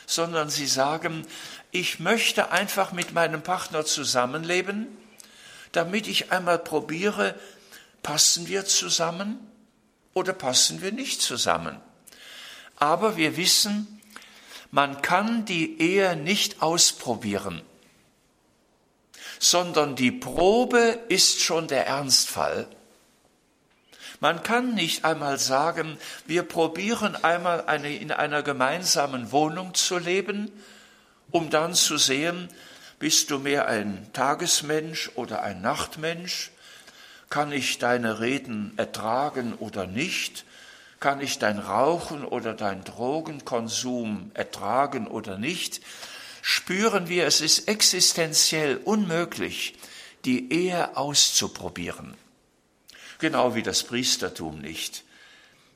sondern 0.06 0.52
sie 0.52 0.68
sagen, 0.68 1.26
ich 1.72 2.00
möchte 2.00 2.52
einfach 2.52 2.92
mit 2.92 3.14
meinem 3.14 3.42
Partner 3.42 3.86
zusammenleben, 3.86 4.88
damit 5.72 6.08
ich 6.08 6.32
einmal 6.32 6.60
probiere, 6.60 7.34
passen 8.06 8.48
wir 8.48 8.66
zusammen 8.66 9.40
oder 10.14 10.34
passen 10.34 10.82
wir 10.82 10.92
nicht 10.92 11.22
zusammen. 11.22 11.82
Aber 12.78 13.18
wir 13.18 13.36
wissen, 13.36 14.02
man 14.72 15.02
kann 15.02 15.46
die 15.46 15.82
Ehe 15.82 16.16
nicht 16.16 16.62
ausprobieren 16.62 17.62
sondern 19.40 19.96
die 19.96 20.12
Probe 20.12 21.00
ist 21.10 21.42
schon 21.42 21.68
der 21.68 21.88
Ernstfall. 21.88 22.68
Man 24.20 24.44
kann 24.44 24.74
nicht 24.74 25.04
einmal 25.04 25.38
sagen, 25.38 25.98
wir 26.26 26.44
probieren 26.44 27.16
einmal 27.16 27.66
eine, 27.66 27.96
in 27.96 28.12
einer 28.12 28.44
gemeinsamen 28.44 29.32
Wohnung 29.32 29.74
zu 29.74 29.98
leben, 29.98 30.52
um 31.32 31.50
dann 31.50 31.74
zu 31.74 31.98
sehen, 31.98 32.50
bist 32.98 33.30
du 33.30 33.40
mehr 33.40 33.68
ein 33.68 34.10
Tagesmensch 34.14 35.12
oder 35.16 35.44
ein 35.44 35.62
Nachtmensch? 35.62 36.52
Kann 37.36 37.52
ich 37.52 37.80
deine 37.80 38.22
Reden 38.22 38.72
ertragen 38.78 39.56
oder 39.56 39.88
nicht? 39.88 40.46
Kann 41.02 41.20
ich 41.20 41.38
dein 41.38 41.60
Rauchen 41.60 42.24
oder 42.24 42.54
dein 42.54 42.86
Drogenkonsum 42.86 44.32
ertragen 44.34 45.06
oder 45.06 45.38
nicht? 45.38 45.82
spüren 46.42 47.10
wir, 47.10 47.28
es 47.28 47.42
ist 47.42 47.68
existenziell 47.68 48.78
unmöglich, 48.78 49.74
die 50.24 50.50
Ehe 50.54 50.96
auszuprobieren. 50.96 52.14
Genau 53.20 53.54
wie 53.54 53.64
das 53.64 53.84
Priestertum 53.84 54.62
nicht. 54.62 55.04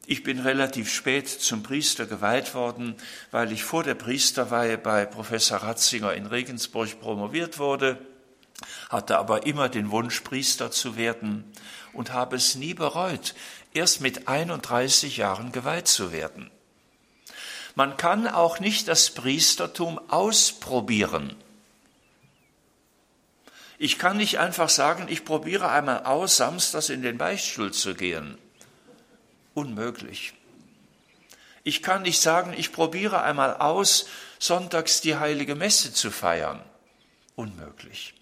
Ich 0.08 0.24
bin 0.24 0.40
relativ 0.40 0.90
spät 0.90 1.28
zum 1.28 1.62
Priester 1.62 2.06
geweiht 2.06 2.54
worden, 2.54 2.96
weil 3.32 3.52
ich 3.52 3.66
vor 3.66 3.84
der 3.84 3.96
Priesterweihe 3.96 4.78
bei 4.78 5.06
Professor 5.06 5.58
Ratzinger 5.58 6.14
in 6.14 6.26
Regensburg 6.26 7.02
promoviert 7.02 7.60
wurde, 7.60 8.00
hatte 8.90 9.18
aber 9.18 9.46
immer 9.46 9.70
den 9.70 9.92
Wunsch, 9.92 10.22
Priester 10.22 10.72
zu 10.72 10.96
werden 10.98 11.52
und 11.94 12.14
habe 12.14 12.36
es 12.36 12.56
nie 12.56 12.74
bereut, 12.74 13.36
erst 13.74 14.02
mit 14.02 14.28
31 14.28 15.18
Jahren 15.18 15.52
geweiht 15.52 15.88
zu 15.88 16.12
werden. 16.12 16.50
Man 17.76 17.98
kann 17.98 18.28
auch 18.28 18.60
nicht 18.60 18.88
das 18.88 19.12
Priestertum 19.12 20.00
ausprobieren. 20.10 21.36
Ich 23.78 23.98
kann 23.98 24.18
nicht 24.18 24.40
einfach 24.40 24.68
sagen, 24.68 25.08
ich 25.08 25.24
probiere 25.24 25.70
einmal 25.70 26.04
aus, 26.04 26.36
samstags 26.38 26.90
in 26.90 27.02
den 27.02 27.18
Beichtstuhl 27.18 27.72
zu 27.72 27.96
gehen. 27.96 28.38
Unmöglich. 29.54 30.34
Ich 31.64 31.82
kann 31.82 32.02
nicht 32.02 32.20
sagen, 32.20 32.54
ich 32.58 32.74
probiere 32.74 33.22
einmal 33.22 33.58
aus, 33.58 34.08
sonntags 34.38 35.00
die 35.00 35.16
heilige 35.16 35.56
Messe 35.56 35.94
zu 35.94 36.12
feiern. 36.12 36.62
Unmöglich. 37.36 38.19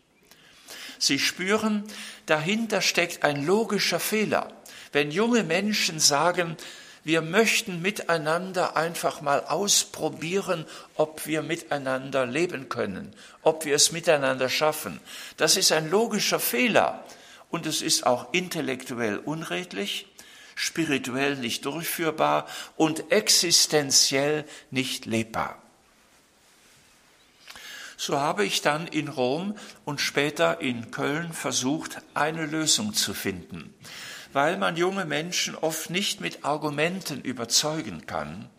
Sie 1.00 1.20
spüren, 1.20 1.84
dahinter 2.26 2.82
steckt 2.82 3.24
ein 3.24 3.46
logischer 3.46 4.00
Fehler. 4.00 4.54
Wenn 4.92 5.12
junge 5.12 5.44
Menschen 5.44 6.00
sagen, 6.00 6.58
wir 7.04 7.22
möchten 7.22 7.82
miteinander 7.82 8.76
einfach 8.76 9.22
mal 9.22 9.46
ausprobieren, 9.46 10.66
ob 10.96 11.26
wir 11.26 11.42
miteinander 11.42 12.26
leben 12.26 12.68
können, 12.68 13.14
ob 13.44 13.64
wir 13.64 13.76
es 13.76 13.94
miteinander 13.94 14.50
schaffen. 14.50 15.00
Das 15.38 15.56
ist 15.56 15.72
ein 15.72 15.90
logischer 15.90 16.42
Fehler 16.42 17.06
und 17.50 17.66
es 17.66 17.82
ist 17.82 18.06
auch 18.06 18.34
intellektuell 18.34 19.20
unredlich, 19.20 20.08
spirituell 20.56 21.38
nicht 21.38 21.64
durchführbar 21.64 22.46
und 22.76 23.12
existenziell 23.12 24.44
nicht 24.70 25.06
lebbar. 25.06 25.64
So 27.98 28.20
habe 28.20 28.46
ich 28.46 28.62
dann 28.62 28.88
in 28.88 29.10
Rom 29.10 29.58
und 29.84 30.00
später 30.00 30.62
in 30.62 30.92
Köln 30.92 31.34
versucht, 31.34 31.98
eine 32.14 32.46
Lösung 32.46 32.94
zu 32.94 33.14
finden. 33.14 33.74
Weil 34.32 34.58
man 34.58 34.78
junge 34.78 35.06
Menschen 35.06 35.56
oft 35.56 35.90
nicht 35.90 36.22
mit 36.22 36.46
Argumenten 36.46 37.22
überzeugen 37.22 38.06
kann, 38.06 38.50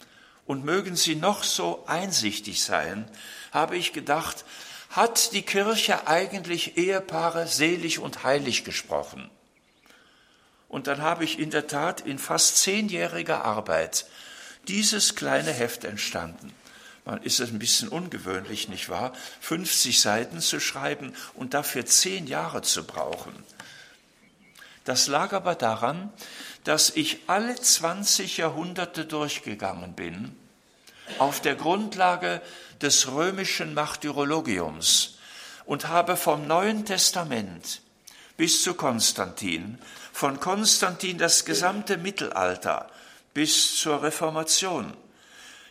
und 0.49 0.65
mögen 0.65 0.97
sie 0.97 1.15
noch 1.15 1.45
so 1.45 1.85
einsichtig 1.87 2.65
sein, 2.65 3.09
habe 3.53 3.77
ich 3.77 3.93
gedacht, 3.93 4.47
hat 4.89 5.33
die 5.35 5.43
Kirche 5.43 6.09
eigentlich 6.09 6.79
Ehepaare 6.79 7.47
selig 7.47 7.99
und 7.99 8.25
heilig 8.25 8.65
gesprochen? 8.65 9.31
Und 10.67 10.87
dann 10.87 11.03
habe 11.03 11.25
ich 11.25 11.39
in 11.39 11.51
der 11.51 11.67
Tat 11.67 12.01
in 12.01 12.19
fast 12.19 12.57
zehnjähriger 12.57 13.45
Arbeit 13.45 14.07
dieses 14.69 15.17
kleine 15.17 15.53
Heft 15.53 15.85
entstanden. 15.85 16.55
Ist 17.23 17.41
es 17.41 17.51
ein 17.51 17.59
bisschen 17.59 17.89
ungewöhnlich, 17.89 18.69
nicht 18.69 18.89
wahr? 18.89 19.13
50 19.41 20.01
Seiten 20.01 20.41
zu 20.41 20.61
schreiben 20.61 21.15
und 21.35 21.55
dafür 21.55 21.87
zehn 21.87 22.27
Jahre 22.27 22.63
zu 22.63 22.85
brauchen. 22.85 23.33
Das 24.85 25.07
lag 25.07 25.33
aber 25.33 25.55
daran, 25.55 26.13
dass 26.65 26.91
ich 26.91 27.21
alle 27.27 27.55
20 27.55 28.37
Jahrhunderte 28.39 29.07
durchgegangen 29.07 29.95
bin, 29.95 30.37
auf 31.19 31.41
der 31.41 31.55
Grundlage 31.55 32.43
des 32.83 33.11
römischen 33.11 33.75
Martyrologiums 33.75 35.19
und 35.65 35.89
habe 35.89 36.17
vom 36.17 36.47
Neuen 36.47 36.85
Testament 36.85 37.81
bis 38.37 38.63
zu 38.63 38.75
Konstantin, 38.75 39.79
von 40.13 40.41
Konstantin 40.41 41.19
das 41.19 41.45
gesamte 41.45 41.97
Mittelalter 41.97 42.91
bis 43.35 43.77
zur 43.77 44.03
Reformation, 44.03 44.95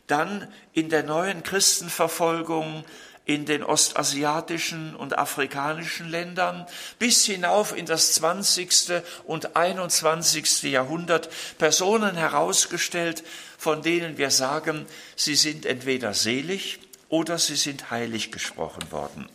dann 0.08 0.48
in 0.74 0.90
der 0.90 1.04
neuen 1.04 1.44
Christenverfolgung 1.44 2.84
in 3.28 3.46
den 3.46 3.62
ostasiatischen 3.62 4.96
und 4.96 5.18
afrikanischen 5.18 6.10
Ländern 6.10 6.66
bis 6.98 7.26
hinauf 7.26 7.76
in 7.76 7.86
das 7.86 8.14
20. 8.14 9.04
und 9.26 9.58
21. 9.58 10.64
Jahrhundert 10.64 11.30
Personen 11.58 12.16
herausgestellt, 12.16 13.26
von 13.58 13.82
denen 13.82 14.18
wir 14.18 14.32
sagen, 14.32 14.86
sie 15.18 15.36
sind 15.36 15.66
entweder 15.66 16.14
selig 16.14 16.80
oder 17.10 17.38
sie 17.38 17.58
sind 17.58 17.92
heilig 17.92 18.32
gesprochen 18.32 18.92
worden. 18.92 19.28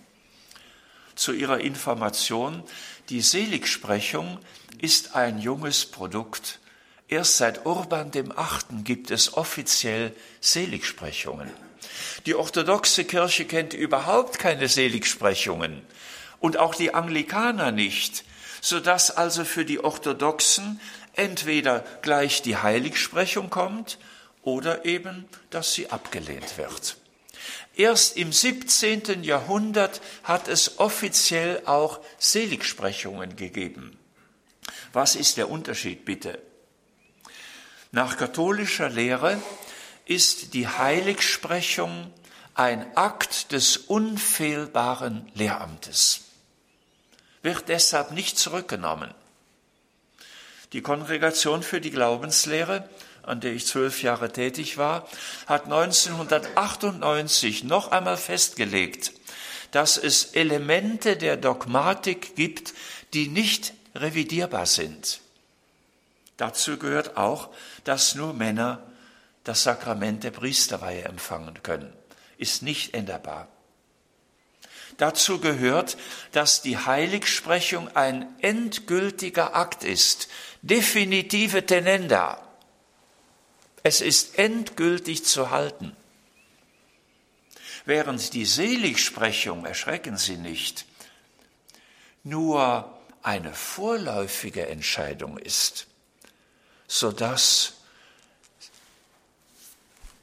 Zu 1.14 1.32
ihrer 1.32 1.60
Information, 1.60 2.62
die 3.10 3.20
Seligsprechung 3.20 4.38
ist 4.80 5.14
ein 5.14 5.38
junges 5.38 5.84
Produkt. 5.84 6.60
Erst 7.12 7.36
seit 7.36 7.66
Urban 7.66 8.10
dem 8.10 8.32
Achten 8.34 8.84
gibt 8.84 9.10
es 9.10 9.34
offiziell 9.34 10.14
Seligsprechungen. 10.40 11.50
Die 12.24 12.34
orthodoxe 12.34 13.04
Kirche 13.04 13.44
kennt 13.44 13.74
überhaupt 13.74 14.38
keine 14.38 14.66
Seligsprechungen 14.66 15.82
und 16.40 16.56
auch 16.56 16.74
die 16.74 16.94
Anglikaner 16.94 17.70
nicht, 17.70 18.24
so 18.62 18.80
dass 18.80 19.10
also 19.10 19.44
für 19.44 19.66
die 19.66 19.84
Orthodoxen 19.84 20.80
entweder 21.12 21.84
gleich 22.00 22.40
die 22.40 22.56
Heiligsprechung 22.56 23.50
kommt 23.50 23.98
oder 24.40 24.86
eben, 24.86 25.28
dass 25.50 25.74
sie 25.74 25.90
abgelehnt 25.90 26.56
wird. 26.56 26.96
Erst 27.76 28.16
im 28.16 28.32
17. 28.32 29.22
Jahrhundert 29.22 30.00
hat 30.24 30.48
es 30.48 30.78
offiziell 30.78 31.60
auch 31.66 32.00
Seligsprechungen 32.16 33.36
gegeben. 33.36 33.98
Was 34.94 35.14
ist 35.14 35.36
der 35.36 35.50
Unterschied 35.50 36.06
bitte? 36.06 36.40
Nach 37.94 38.16
katholischer 38.16 38.88
Lehre 38.88 39.38
ist 40.06 40.54
die 40.54 40.66
Heiligsprechung 40.66 42.10
ein 42.54 42.96
Akt 42.96 43.52
des 43.52 43.76
unfehlbaren 43.76 45.30
Lehramtes, 45.34 46.22
wird 47.42 47.68
deshalb 47.68 48.12
nicht 48.12 48.38
zurückgenommen. 48.38 49.12
Die 50.72 50.80
Kongregation 50.80 51.62
für 51.62 51.82
die 51.82 51.90
Glaubenslehre, 51.90 52.88
an 53.24 53.42
der 53.42 53.52
ich 53.52 53.66
zwölf 53.66 54.02
Jahre 54.02 54.32
tätig 54.32 54.78
war, 54.78 55.06
hat 55.46 55.64
1998 55.64 57.64
noch 57.64 57.90
einmal 57.90 58.16
festgelegt, 58.16 59.12
dass 59.70 59.98
es 59.98 60.32
Elemente 60.32 61.18
der 61.18 61.36
Dogmatik 61.36 62.36
gibt, 62.36 62.72
die 63.12 63.28
nicht 63.28 63.74
revidierbar 63.94 64.64
sind. 64.64 65.20
Dazu 66.38 66.78
gehört 66.78 67.16
auch, 67.16 67.50
dass 67.84 68.14
nur 68.14 68.32
Männer 68.32 68.82
das 69.44 69.64
Sakrament 69.64 70.24
der 70.24 70.30
Priesterweihe 70.30 71.04
empfangen 71.04 71.62
können. 71.62 71.92
Ist 72.38 72.62
nicht 72.62 72.94
änderbar. 72.94 73.48
Dazu 74.98 75.40
gehört, 75.40 75.96
dass 76.32 76.62
die 76.62 76.78
Heiligsprechung 76.78 77.88
ein 77.96 78.28
endgültiger 78.40 79.56
Akt 79.56 79.84
ist, 79.84 80.28
definitive 80.60 81.64
Tenenda. 81.66 82.40
Es 83.82 84.00
ist 84.00 84.38
endgültig 84.38 85.24
zu 85.24 85.50
halten. 85.50 85.96
Während 87.84 88.32
die 88.32 88.44
Seligsprechung, 88.44 89.64
erschrecken 89.64 90.16
Sie 90.16 90.36
nicht, 90.36 90.86
nur 92.22 92.96
eine 93.22 93.52
vorläufige 93.54 94.68
Entscheidung 94.68 95.38
ist, 95.38 95.88
sodass 96.92 97.72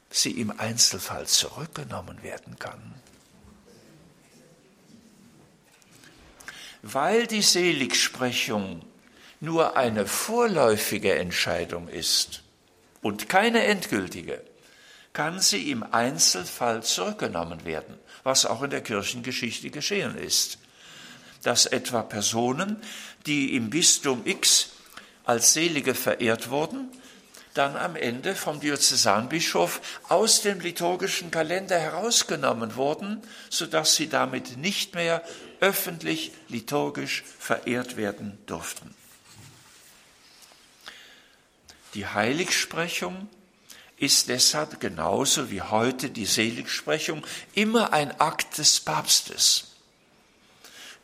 sie 0.08 0.30
im 0.40 0.56
Einzelfall 0.56 1.26
zurückgenommen 1.26 2.22
werden 2.22 2.60
kann. 2.60 2.94
Weil 6.82 7.26
die 7.26 7.42
Seligsprechung 7.42 8.82
nur 9.40 9.76
eine 9.76 10.06
vorläufige 10.06 11.16
Entscheidung 11.16 11.88
ist 11.88 12.44
und 13.02 13.28
keine 13.28 13.64
endgültige, 13.64 14.40
kann 15.12 15.40
sie 15.40 15.72
im 15.72 15.82
Einzelfall 15.82 16.84
zurückgenommen 16.84 17.64
werden, 17.64 17.98
was 18.22 18.46
auch 18.46 18.62
in 18.62 18.70
der 18.70 18.82
Kirchengeschichte 18.82 19.70
geschehen 19.70 20.16
ist. 20.16 20.58
Dass 21.42 21.66
etwa 21.66 22.02
Personen, 22.02 22.80
die 23.26 23.56
im 23.56 23.70
Bistum 23.70 24.24
X 24.24 24.70
als 25.24 25.52
Selige 25.52 25.94
verehrt 25.94 26.50
wurden, 26.50 26.90
dann 27.54 27.76
am 27.76 27.96
Ende 27.96 28.34
vom 28.34 28.60
Diözesanbischof 28.60 29.80
aus 30.08 30.42
dem 30.42 30.60
liturgischen 30.60 31.30
Kalender 31.30 31.78
herausgenommen 31.78 32.76
wurden, 32.76 33.22
sodass 33.48 33.96
sie 33.96 34.08
damit 34.08 34.56
nicht 34.56 34.94
mehr 34.94 35.22
öffentlich 35.60 36.32
liturgisch 36.48 37.24
verehrt 37.38 37.96
werden 37.96 38.38
durften. 38.46 38.94
Die 41.94 42.06
Heiligsprechung 42.06 43.28
ist 43.96 44.28
deshalb 44.28 44.80
genauso 44.80 45.50
wie 45.50 45.60
heute 45.60 46.08
die 46.08 46.26
Seligsprechung 46.26 47.26
immer 47.54 47.92
ein 47.92 48.18
Akt 48.20 48.58
des 48.58 48.80
Papstes. 48.80 49.72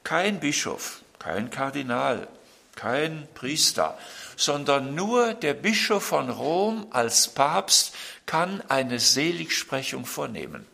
Kein 0.05 0.39
Bischof, 0.39 1.03
kein 1.19 1.51
Kardinal, 1.51 2.29
kein 2.77 3.27
Priester 3.35 3.99
sondern 4.37 4.95
nur 4.95 5.33
der 5.35 5.55
Bischof 5.55 6.05
von 6.05 6.29
Rom 6.29 6.87
als 6.91 7.29
Papst 7.29 7.95
kann 8.27 8.61
eine 8.69 9.01
Seligsprechung 9.01 10.05
vornehmen. 10.05 10.67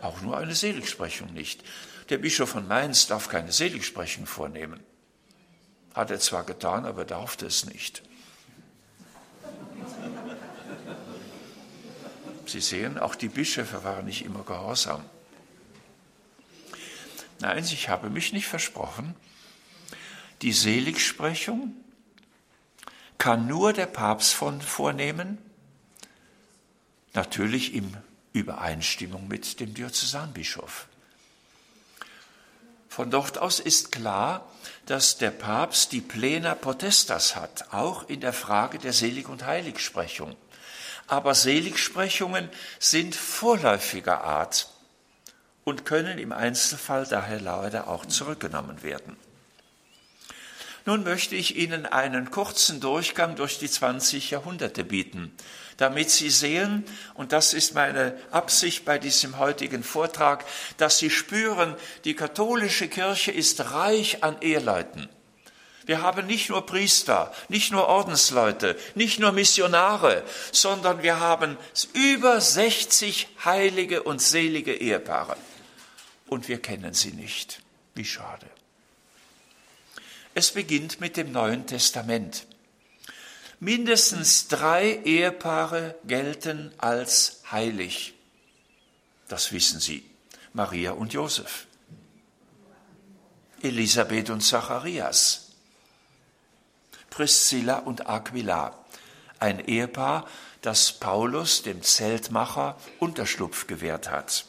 Auch 0.00 0.20
nur 0.20 0.36
eine 0.36 0.54
Seligsprechung 0.54 1.32
nicht. 1.32 1.64
Der 2.10 2.18
Bischof 2.18 2.50
von 2.50 2.68
Mainz 2.68 3.06
darf 3.06 3.28
keine 3.28 3.50
Seligsprechung 3.50 4.26
vornehmen. 4.26 4.80
Hat 5.94 6.10
er 6.10 6.20
zwar 6.20 6.44
getan, 6.44 6.84
aber 6.84 7.04
darf 7.04 7.40
es 7.42 7.66
nicht. 7.66 8.02
Sie 12.46 12.60
sehen, 12.60 12.98
auch 12.98 13.14
die 13.14 13.28
Bischöfe 13.28 13.84
waren 13.84 14.04
nicht 14.04 14.24
immer 14.24 14.42
gehorsam. 14.44 15.04
Nein, 17.40 17.64
ich 17.64 17.88
habe 17.88 18.10
mich 18.10 18.32
nicht 18.32 18.46
versprochen, 18.46 19.16
die 20.44 20.52
Seligsprechung 20.52 21.74
kann 23.16 23.46
nur 23.46 23.72
der 23.72 23.86
Papst 23.86 24.34
von 24.34 24.60
vornehmen, 24.60 25.38
natürlich 27.14 27.72
in 27.72 27.96
Übereinstimmung 28.34 29.26
mit 29.26 29.58
dem 29.58 29.72
Diözesanbischof. 29.72 30.86
Von 32.90 33.10
dort 33.10 33.38
aus 33.38 33.58
ist 33.58 33.90
klar, 33.90 34.46
dass 34.84 35.16
der 35.16 35.30
Papst 35.30 35.92
die 35.92 36.02
Plena 36.02 36.54
Potestas 36.54 37.36
hat, 37.36 37.72
auch 37.72 38.06
in 38.10 38.20
der 38.20 38.34
Frage 38.34 38.78
der 38.78 38.92
Selig- 38.92 39.30
und 39.30 39.46
Heiligsprechung. 39.46 40.36
Aber 41.06 41.34
Seligsprechungen 41.34 42.50
sind 42.78 43.16
vorläufiger 43.16 44.22
Art 44.24 44.68
und 45.64 45.86
können 45.86 46.18
im 46.18 46.32
Einzelfall 46.32 47.06
daher 47.06 47.40
leider 47.40 47.88
auch 47.88 48.04
zurückgenommen 48.04 48.82
werden. 48.82 49.16
Nun 50.86 51.02
möchte 51.02 51.34
ich 51.34 51.56
Ihnen 51.56 51.86
einen 51.86 52.30
kurzen 52.30 52.78
Durchgang 52.80 53.36
durch 53.36 53.58
die 53.58 53.70
20 53.70 54.30
Jahrhunderte 54.30 54.84
bieten, 54.84 55.34
damit 55.78 56.10
Sie 56.10 56.28
sehen, 56.28 56.84
und 57.14 57.32
das 57.32 57.54
ist 57.54 57.74
meine 57.74 58.18
Absicht 58.30 58.84
bei 58.84 58.98
diesem 58.98 59.38
heutigen 59.38 59.82
Vortrag, 59.82 60.44
dass 60.76 60.98
Sie 60.98 61.08
spüren, 61.08 61.74
die 62.04 62.14
katholische 62.14 62.88
Kirche 62.88 63.32
ist 63.32 63.72
reich 63.72 64.22
an 64.22 64.36
Eheleuten. 64.42 65.08
Wir 65.86 66.02
haben 66.02 66.26
nicht 66.26 66.48
nur 66.48 66.64
Priester, 66.64 67.32
nicht 67.48 67.70
nur 67.70 67.86
Ordensleute, 67.88 68.76
nicht 68.94 69.18
nur 69.20 69.32
Missionare, 69.32 70.22
sondern 70.52 71.02
wir 71.02 71.20
haben 71.20 71.58
über 71.92 72.40
60 72.40 73.28
heilige 73.44 74.02
und 74.02 74.20
selige 74.20 74.74
Ehepaare. 74.74 75.36
Und 76.26 76.48
wir 76.48 76.60
kennen 76.60 76.94
sie 76.94 77.12
nicht. 77.12 77.60
Wie 77.94 78.04
schade. 78.04 78.46
Es 80.34 80.50
beginnt 80.50 81.00
mit 81.00 81.16
dem 81.16 81.30
Neuen 81.30 81.66
Testament. 81.66 82.46
Mindestens 83.60 84.48
drei 84.48 85.00
Ehepaare 85.04 85.94
gelten 86.04 86.72
als 86.78 87.42
heilig. 87.52 88.14
Das 89.28 89.52
wissen 89.52 89.78
Sie. 89.78 90.04
Maria 90.52 90.92
und 90.92 91.12
Josef. 91.12 91.66
Elisabeth 93.62 94.30
und 94.30 94.40
Zacharias. 94.40 95.52
Priscilla 97.10 97.78
und 97.78 98.08
Aquila, 98.08 98.76
ein 99.38 99.60
Ehepaar, 99.60 100.26
das 100.62 100.92
Paulus, 100.92 101.62
dem 101.62 101.80
Zeltmacher, 101.82 102.76
Unterschlupf 102.98 103.68
gewährt 103.68 104.10
hat. 104.10 104.46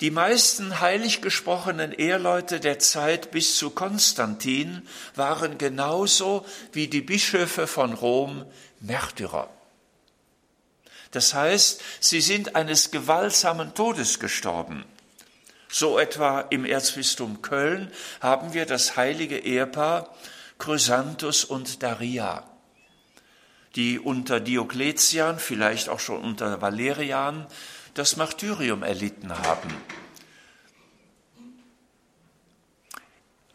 Die 0.00 0.12
meisten 0.12 0.78
heilig 0.80 1.22
gesprochenen 1.22 1.92
Eheleute 1.92 2.60
der 2.60 2.78
Zeit 2.78 3.32
bis 3.32 3.56
zu 3.56 3.70
Konstantin 3.70 4.86
waren 5.16 5.58
genauso 5.58 6.46
wie 6.72 6.86
die 6.86 7.00
Bischöfe 7.00 7.66
von 7.66 7.94
Rom 7.94 8.44
Märtyrer. 8.78 9.50
Das 11.10 11.34
heißt, 11.34 11.82
sie 11.98 12.20
sind 12.20 12.54
eines 12.54 12.92
gewaltsamen 12.92 13.74
Todes 13.74 14.20
gestorben. 14.20 14.84
So 15.68 15.98
etwa 15.98 16.42
im 16.42 16.64
Erzbistum 16.64 17.42
Köln 17.42 17.90
haben 18.20 18.54
wir 18.54 18.66
das 18.66 18.96
heilige 18.96 19.38
Ehepaar 19.38 20.14
Chrysanthus 20.58 21.44
und 21.44 21.82
Daria, 21.82 22.44
die 23.74 23.98
unter 23.98 24.40
Diokletian, 24.40 25.38
vielleicht 25.38 25.88
auch 25.88 26.00
schon 26.00 26.22
unter 26.22 26.60
Valerian, 26.60 27.46
das 27.94 28.16
Martyrium 28.16 28.82
erlitten 28.82 29.36
haben. 29.36 29.74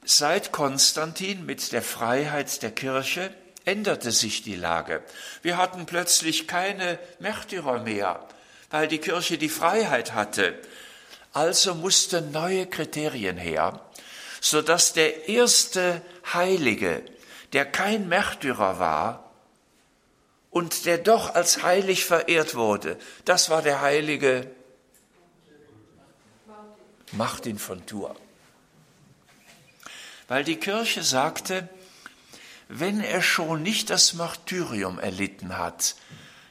Seit 0.05 0.51
Konstantin 0.51 1.45
mit 1.45 1.71
der 1.71 1.81
Freiheit 1.81 2.61
der 2.61 2.71
Kirche 2.71 3.33
änderte 3.65 4.11
sich 4.11 4.43
die 4.43 4.55
Lage. 4.55 5.01
Wir 5.41 5.57
hatten 5.57 5.85
plötzlich 5.85 6.47
keine 6.47 6.99
Märtyrer 7.19 7.79
mehr, 7.79 8.27
weil 8.69 8.87
die 8.87 8.97
Kirche 8.97 9.37
die 9.37 9.49
Freiheit 9.49 10.13
hatte. 10.13 10.59
Also 11.31 11.73
mussten 11.73 12.31
neue 12.31 12.67
Kriterien 12.67 13.37
her, 13.37 13.79
so 14.41 14.61
dass 14.61 14.93
der 14.93 15.29
erste 15.29 16.01
Heilige, 16.33 17.01
der 17.53 17.65
kein 17.65 18.09
Märtyrer 18.09 18.79
war 18.79 19.22
und 20.53 20.85
der 20.85 20.99
doch 20.99 21.33
als 21.33 21.63
heilig 21.63 22.05
verehrt 22.05 22.53
wurde, 22.53 22.97
das 23.25 23.49
war 23.49 23.63
der 23.63 23.81
Heilige 23.81 24.49
Martin 27.11 27.57
von 27.57 27.85
Tours. 27.85 28.15
Weil 30.27 30.43
die 30.43 30.57
Kirche 30.57 31.03
sagte, 31.03 31.67
wenn 32.67 33.01
er 33.01 33.21
schon 33.21 33.63
nicht 33.63 33.89
das 33.89 34.13
Martyrium 34.13 34.99
erlitten 34.99 35.57
hat, 35.57 35.95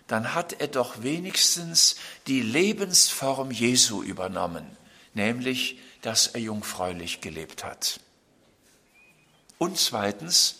dann 0.09 0.35
hat 0.35 0.61
er 0.61 0.69
doch 0.69 1.03
wenigstens 1.03 1.97
die 2.27 2.43
Lebensform 2.43 3.51
Jesu 3.53 4.03
übernommen, 4.03 4.77
nämlich, 5.15 5.79
dass 6.03 6.27
er 6.27 6.41
jungfräulich 6.41 7.21
gelebt 7.21 7.65
hat. 7.65 8.01
Und 9.59 9.79
zweitens, 9.79 10.57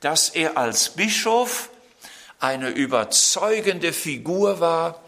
dass 0.00 0.30
er 0.30 0.56
als 0.56 0.90
Bischof 0.90 1.70
eine 2.40 2.70
überzeugende 2.70 3.92
Figur 3.92 4.60
war, 4.60 5.02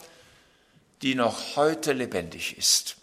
die 1.01 1.15
noch 1.15 1.57
heute 1.57 1.93
lebendig 1.93 2.57
ist. 2.57 2.97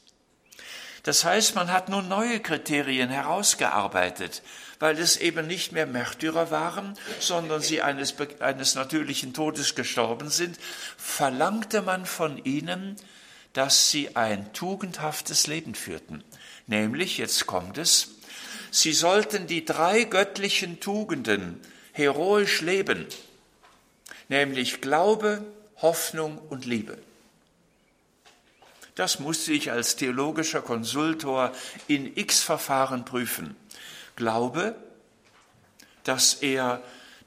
Das 1.04 1.24
heißt, 1.24 1.56
man 1.56 1.72
hat 1.72 1.90
nun 1.90 2.08
neue 2.08 2.40
Kriterien 2.40 3.10
herausgearbeitet, 3.10 4.44
weil 4.80 4.98
es 5.00 5.18
eben 5.18 5.48
nicht 5.48 5.72
mehr 5.72 5.88
Märtyrer 5.88 6.52
waren, 6.52 6.98
sondern 7.20 7.62
sie 7.62 7.82
eines, 7.82 8.16
eines 8.40 8.76
natürlichen 8.76 9.34
Todes 9.34 9.76
gestorben 9.76 10.30
sind, 10.30 10.58
verlangte 10.98 11.82
man 11.82 12.06
von 12.06 12.44
ihnen, 12.46 12.96
dass 13.54 13.90
sie 13.90 14.16
ein 14.16 14.54
tugendhaftes 14.54 15.48
Leben 15.48 15.74
führten. 15.74 16.24
Nämlich, 16.68 17.18
jetzt 17.18 17.48
kommt 17.48 17.78
es, 17.78 18.10
sie 18.72 18.94
sollten 18.94 19.48
die 19.48 19.66
drei 19.66 20.04
göttlichen 20.04 20.80
Tugenden 20.80 21.60
heroisch 21.92 22.62
leben, 22.62 23.08
nämlich 24.30 24.80
Glaube, 24.82 25.44
Hoffnung 25.82 26.38
und 26.50 26.66
Liebe. 26.66 26.98
Das 28.96 29.20
musste 29.20 29.54
ich 29.54 29.72
als 29.72 29.96
theologischer 29.96 30.62
Konsultor 30.62 31.54
in 31.88 32.18
x 32.18 32.42
Verfahren 32.42 33.06
prüfen. 33.06 33.56
Glaube, 34.16 34.76
dass 36.04 36.36
er 36.36 36.82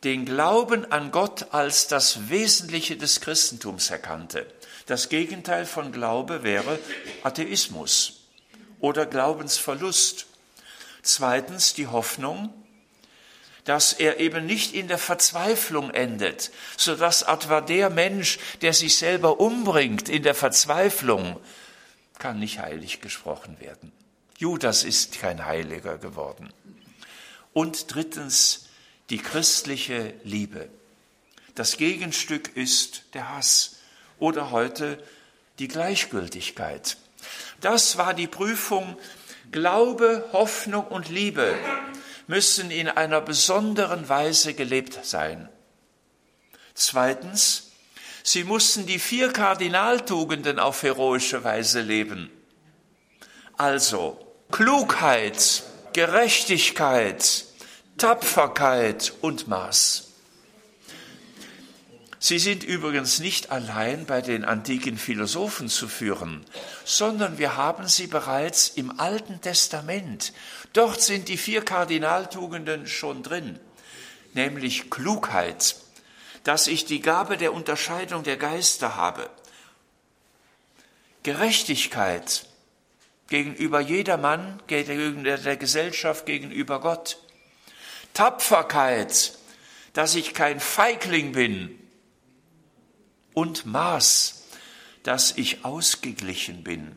den 0.04 0.24
Glauben 0.26 0.90
an 0.90 1.12
Gott 1.12 1.52
als 1.52 1.86
das 1.86 2.28
Wesentliche 2.28 2.96
des 2.96 3.20
Christentums 3.20 3.90
erkannte. 3.90 4.46
Das 4.86 5.08
Gegenteil 5.08 5.64
von 5.64 5.92
Glaube 5.92 6.42
wäre 6.42 6.78
Atheismus 7.22 8.24
oder 8.80 9.06
Glaubensverlust. 9.06 10.26
Zweitens 11.02 11.74
die 11.74 11.86
Hoffnung, 11.86 12.52
dass 13.64 13.92
er 13.92 14.18
eben 14.18 14.46
nicht 14.46 14.74
in 14.74 14.88
der 14.88 14.98
Verzweiflung 14.98 15.90
endet, 15.90 16.50
so 16.76 16.96
dass 16.96 17.22
etwa 17.22 17.60
der 17.60 17.90
Mensch, 17.90 18.38
der 18.60 18.72
sich 18.72 18.96
selber 18.96 19.40
umbringt 19.40 20.08
in 20.08 20.22
der 20.22 20.34
Verzweiflung, 20.34 21.38
kann 22.18 22.38
nicht 22.38 22.58
heilig 22.58 23.00
gesprochen 23.00 23.58
werden. 23.60 23.92
Judas 24.38 24.82
ist 24.82 25.20
kein 25.20 25.46
Heiliger 25.46 25.98
geworden. 25.98 26.52
Und 27.52 27.94
drittens 27.94 28.66
die 29.10 29.18
christliche 29.18 30.14
Liebe. 30.24 30.68
Das 31.54 31.76
Gegenstück 31.76 32.56
ist 32.56 33.04
der 33.14 33.30
Hass 33.30 33.76
oder 34.18 34.50
heute 34.50 35.02
die 35.58 35.68
Gleichgültigkeit. 35.68 36.96
Das 37.60 37.98
war 37.98 38.14
die 38.14 38.26
Prüfung. 38.26 38.96
Glaube, 39.50 40.28
Hoffnung 40.32 40.86
und 40.86 41.10
Liebe 41.10 41.54
müssen 42.26 42.70
in 42.70 42.88
einer 42.88 43.20
besonderen 43.20 44.08
Weise 44.08 44.54
gelebt 44.54 45.04
sein. 45.04 45.48
Zweitens, 46.74 47.72
sie 48.22 48.44
mussten 48.44 48.86
die 48.86 48.98
vier 48.98 49.32
Kardinaltugenden 49.32 50.58
auf 50.58 50.82
heroische 50.82 51.44
Weise 51.44 51.80
leben. 51.80 52.30
Also 53.56 54.18
Klugheit, 54.50 55.62
Gerechtigkeit, 55.92 57.44
Tapferkeit 57.98 59.12
und 59.20 59.48
Maß. 59.48 60.11
Sie 62.24 62.38
sind 62.38 62.62
übrigens 62.62 63.18
nicht 63.18 63.50
allein 63.50 64.06
bei 64.06 64.20
den 64.20 64.44
antiken 64.44 64.96
Philosophen 64.96 65.68
zu 65.68 65.88
führen, 65.88 66.46
sondern 66.84 67.36
wir 67.38 67.56
haben 67.56 67.88
sie 67.88 68.06
bereits 68.06 68.68
im 68.68 69.00
Alten 69.00 69.40
Testament. 69.40 70.32
Dort 70.72 71.02
sind 71.02 71.26
die 71.26 71.36
vier 71.36 71.64
Kardinaltugenden 71.64 72.86
schon 72.86 73.24
drin, 73.24 73.58
nämlich 74.34 74.88
Klugheit, 74.88 75.74
dass 76.44 76.68
ich 76.68 76.84
die 76.84 77.00
Gabe 77.00 77.36
der 77.36 77.52
Unterscheidung 77.52 78.22
der 78.22 78.36
Geister 78.36 78.94
habe, 78.94 79.28
Gerechtigkeit, 81.24 82.46
gegenüber 83.26 83.80
jedermann, 83.80 84.62
gegenüber 84.68 85.38
der 85.38 85.56
Gesellschaft, 85.56 86.24
gegenüber 86.26 86.80
Gott. 86.80 87.18
Tapferkeit, 88.14 89.32
dass 89.92 90.14
ich 90.14 90.34
kein 90.34 90.60
Feigling 90.60 91.32
bin. 91.32 91.81
Und 93.34 93.66
Maß, 93.66 94.44
dass 95.02 95.36
ich 95.36 95.64
ausgeglichen 95.64 96.62
bin. 96.62 96.96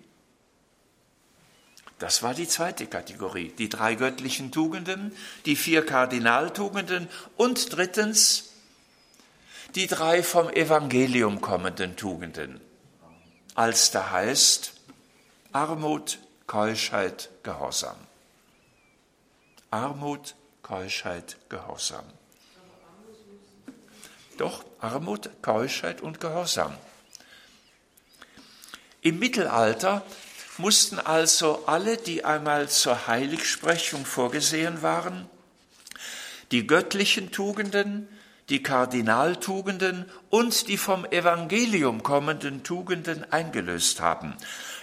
Das 1.99 2.23
war 2.23 2.33
die 2.33 2.47
zweite 2.47 2.87
Kategorie. 2.87 3.53
Die 3.57 3.69
drei 3.69 3.95
göttlichen 3.95 4.51
Tugenden, 4.51 5.15
die 5.45 5.55
vier 5.55 5.85
Kardinaltugenden 5.85 7.07
und 7.37 7.75
drittens 7.75 8.51
die 9.75 9.87
drei 9.87 10.23
vom 10.23 10.49
Evangelium 10.49 11.41
kommenden 11.41 11.95
Tugenden. 11.95 12.61
Als 13.55 13.91
da 13.91 14.11
heißt 14.11 14.73
Armut, 15.51 16.19
Keuschheit, 16.47 17.29
Gehorsam. 17.43 17.95
Armut, 19.71 20.35
Keuschheit, 20.61 21.37
Gehorsam. 21.49 22.05
Doch, 24.37 24.65
Armut, 24.85 25.29
Keuschheit 25.41 26.01
und 26.01 26.19
Gehorsam. 26.19 26.75
Im 29.01 29.19
Mittelalter 29.19 30.03
mussten 30.57 30.99
also 30.99 31.65
alle, 31.67 31.97
die 31.97 32.25
einmal 32.25 32.69
zur 32.69 33.07
Heiligsprechung 33.07 34.05
vorgesehen 34.05 34.81
waren, 34.81 35.29
die 36.51 36.65
göttlichen 36.65 37.31
Tugenden, 37.31 38.07
die 38.49 38.61
Kardinaltugenden 38.61 40.05
und 40.29 40.67
die 40.67 40.77
vom 40.77 41.05
Evangelium 41.05 42.03
kommenden 42.03 42.63
Tugenden 42.63 43.31
eingelöst 43.31 44.01
haben. 44.01 44.35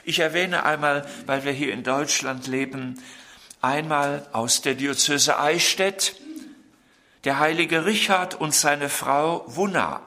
Ich 0.04 0.18
erwähne 0.18 0.64
einmal, 0.64 1.06
weil 1.26 1.44
wir 1.44 1.52
hier 1.52 1.72
in 1.72 1.84
Deutschland 1.84 2.46
leben, 2.48 3.00
einmal 3.60 4.26
aus 4.32 4.62
der 4.62 4.74
Diözese 4.74 5.38
Eichstätt, 5.38 6.16
der 7.24 7.38
heilige 7.38 7.84
Richard 7.84 8.34
und 8.34 8.54
seine 8.54 8.88
Frau 8.88 9.44
Wunna. 9.46 10.02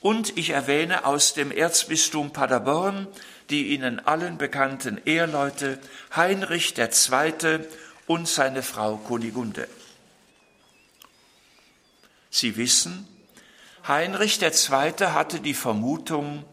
Und 0.00 0.36
ich 0.36 0.50
erwähne 0.50 1.04
aus 1.04 1.34
dem 1.34 1.50
Erzbistum 1.50 2.32
Paderborn 2.32 3.08
die 3.50 3.68
Ihnen 3.68 4.04
allen 4.06 4.38
bekannten 4.38 5.00
Eheleute 5.04 5.78
Heinrich 6.14 6.76
II. 6.76 7.60
und 8.06 8.28
seine 8.28 8.62
Frau 8.62 8.96
Kunigunde. 8.96 9.68
Sie 12.30 12.56
wissen, 12.56 13.08
Heinrich 13.86 14.40
II. 14.42 14.92
hatte 15.06 15.40
die 15.40 15.54
Vermutung, 15.54 16.44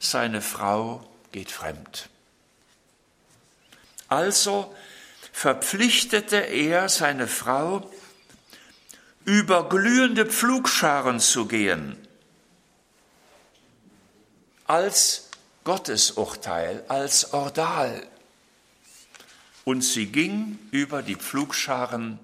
seine 0.00 0.40
Frau 0.40 1.06
geht 1.30 1.50
fremd. 1.50 2.08
Also 4.08 4.74
verpflichtete 5.32 6.36
er 6.36 6.88
seine 6.88 7.28
Frau, 7.28 7.88
über 9.30 9.68
glühende 9.68 10.26
Pflugscharen 10.26 11.20
zu 11.20 11.46
gehen, 11.46 11.96
als 14.66 15.28
Gottesurteil, 15.62 16.82
als 16.88 17.32
Ordal. 17.32 18.04
Und 19.64 19.82
sie 19.82 20.06
ging 20.06 20.58
über 20.72 21.02
die 21.02 21.14
Pflugscharen, 21.14 22.18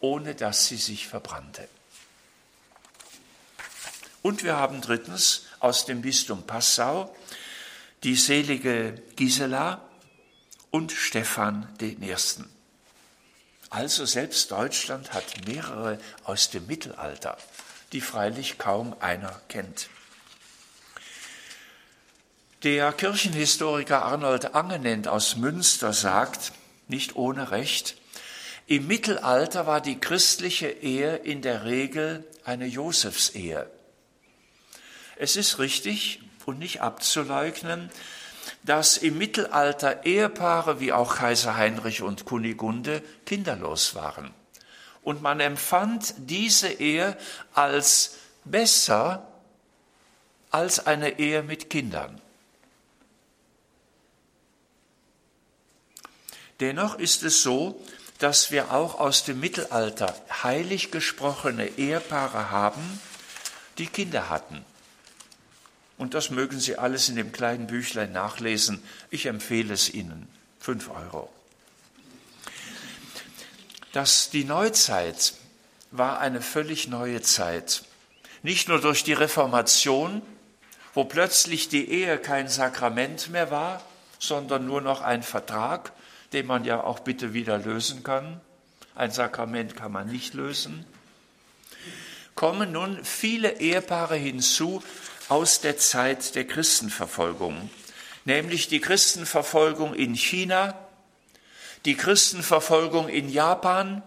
ohne 0.00 0.34
dass 0.34 0.66
sie 0.66 0.78
sich 0.78 1.06
verbrannte. 1.06 1.68
Und 4.22 4.42
wir 4.42 4.56
haben 4.56 4.80
drittens 4.80 5.42
aus 5.60 5.86
dem 5.86 6.02
Bistum 6.02 6.42
Passau 6.42 7.14
die 8.02 8.16
selige 8.16 9.00
Gisela 9.14 9.80
und 10.72 10.90
den 10.90 12.02
Ersten. 12.02 12.57
Also 13.70 14.06
selbst 14.06 14.50
Deutschland 14.50 15.12
hat 15.12 15.46
mehrere 15.46 15.98
aus 16.24 16.50
dem 16.50 16.66
Mittelalter, 16.66 17.36
die 17.92 18.00
freilich 18.00 18.58
kaum 18.58 18.96
einer 19.00 19.40
kennt. 19.48 19.88
Der 22.64 22.92
Kirchenhistoriker 22.92 24.02
Arnold 24.02 24.54
Angenent 24.54 25.06
aus 25.06 25.36
Münster 25.36 25.92
sagt, 25.92 26.52
nicht 26.88 27.14
ohne 27.14 27.50
Recht, 27.50 27.96
im 28.66 28.86
Mittelalter 28.86 29.66
war 29.66 29.80
die 29.80 30.00
christliche 30.00 30.68
Ehe 30.68 31.16
in 31.16 31.40
der 31.40 31.64
Regel 31.64 32.24
eine 32.44 32.66
Josefsehe. 32.66 33.70
Es 35.16 35.36
ist 35.36 35.58
richtig 35.58 36.20
und 36.46 36.58
nicht 36.58 36.80
abzuleugnen, 36.80 37.90
dass 38.68 38.98
im 38.98 39.16
Mittelalter 39.16 40.04
Ehepaare 40.04 40.78
wie 40.78 40.92
auch 40.92 41.16
Kaiser 41.16 41.56
Heinrich 41.56 42.02
und 42.02 42.26
Kunigunde 42.26 43.02
kinderlos 43.24 43.94
waren. 43.94 44.30
Und 45.02 45.22
man 45.22 45.40
empfand 45.40 46.12
diese 46.18 46.68
Ehe 46.68 47.16
als 47.54 48.16
besser 48.44 49.26
als 50.50 50.86
eine 50.86 51.18
Ehe 51.18 51.42
mit 51.42 51.70
Kindern. 51.70 52.20
Dennoch 56.60 56.98
ist 56.98 57.22
es 57.22 57.42
so, 57.42 57.82
dass 58.18 58.50
wir 58.50 58.70
auch 58.72 59.00
aus 59.00 59.24
dem 59.24 59.40
Mittelalter 59.40 60.14
heilig 60.42 60.90
gesprochene 60.90 61.68
Ehepaare 61.78 62.50
haben, 62.50 63.00
die 63.78 63.86
Kinder 63.86 64.28
hatten. 64.28 64.62
Und 65.98 66.14
das 66.14 66.30
mögen 66.30 66.60
Sie 66.60 66.78
alles 66.78 67.08
in 67.08 67.16
dem 67.16 67.32
kleinen 67.32 67.66
Büchlein 67.66 68.12
nachlesen. 68.12 68.82
Ich 69.10 69.26
empfehle 69.26 69.74
es 69.74 69.92
Ihnen. 69.92 70.28
Fünf 70.60 70.88
Euro. 70.90 71.28
Das, 73.92 74.30
die 74.30 74.44
Neuzeit 74.44 75.34
war 75.90 76.20
eine 76.20 76.40
völlig 76.40 76.88
neue 76.88 77.20
Zeit. 77.22 77.82
Nicht 78.42 78.68
nur 78.68 78.80
durch 78.80 79.02
die 79.02 79.12
Reformation, 79.12 80.22
wo 80.94 81.04
plötzlich 81.04 81.68
die 81.68 81.90
Ehe 81.90 82.18
kein 82.18 82.48
Sakrament 82.48 83.30
mehr 83.30 83.50
war, 83.50 83.82
sondern 84.18 84.66
nur 84.66 84.80
noch 84.80 85.00
ein 85.00 85.22
Vertrag, 85.22 85.92
den 86.32 86.46
man 86.46 86.64
ja 86.64 86.82
auch 86.82 87.00
bitte 87.00 87.34
wieder 87.34 87.58
lösen 87.58 88.02
kann. 88.02 88.40
Ein 88.94 89.10
Sakrament 89.10 89.76
kann 89.76 89.92
man 89.92 90.08
nicht 90.08 90.34
lösen. 90.34 90.84
Kommen 92.34 92.72
nun 92.72 93.04
viele 93.04 93.60
Ehepaare 93.60 94.16
hinzu, 94.16 94.82
aus 95.28 95.60
der 95.60 95.76
Zeit 95.76 96.34
der 96.34 96.46
Christenverfolgung, 96.46 97.70
nämlich 98.24 98.68
die 98.68 98.80
Christenverfolgung 98.80 99.94
in 99.94 100.14
China, 100.14 100.74
die 101.84 101.96
Christenverfolgung 101.96 103.08
in 103.08 103.28
Japan, 103.28 104.02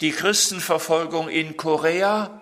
die 0.00 0.10
Christenverfolgung 0.10 1.28
in 1.28 1.56
Korea 1.56 2.40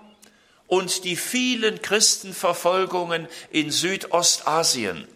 und 0.66 1.04
die 1.04 1.16
vielen 1.16 1.82
Christenverfolgungen 1.82 3.28
in 3.50 3.70
Südostasien. 3.70 5.06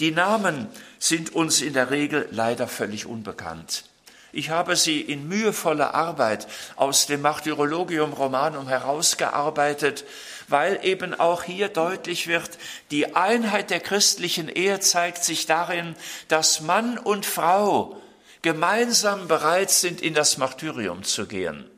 Die 0.00 0.10
Namen 0.10 0.68
sind 0.98 1.34
uns 1.34 1.60
in 1.60 1.72
der 1.72 1.90
Regel 1.90 2.28
leider 2.30 2.68
völlig 2.68 3.06
unbekannt. 3.06 3.84
Ich 4.32 4.50
habe 4.50 4.74
sie 4.74 5.00
in 5.00 5.28
mühevoller 5.28 5.94
Arbeit 5.94 6.48
aus 6.74 7.06
dem 7.06 7.22
Martyrologium 7.22 8.12
Romanum 8.12 8.66
herausgearbeitet, 8.66 10.04
weil 10.48 10.80
eben 10.82 11.14
auch 11.14 11.42
hier 11.42 11.68
deutlich 11.68 12.26
wird, 12.26 12.58
die 12.90 13.14
Einheit 13.14 13.70
der 13.70 13.80
christlichen 13.80 14.48
Ehe 14.48 14.80
zeigt 14.80 15.24
sich 15.24 15.46
darin, 15.46 15.94
dass 16.28 16.60
Mann 16.60 16.98
und 16.98 17.26
Frau 17.26 18.00
gemeinsam 18.42 19.28
bereit 19.28 19.70
sind, 19.70 20.00
in 20.00 20.14
das 20.14 20.38
Martyrium 20.38 21.02
zu 21.02 21.26
gehen 21.26 21.70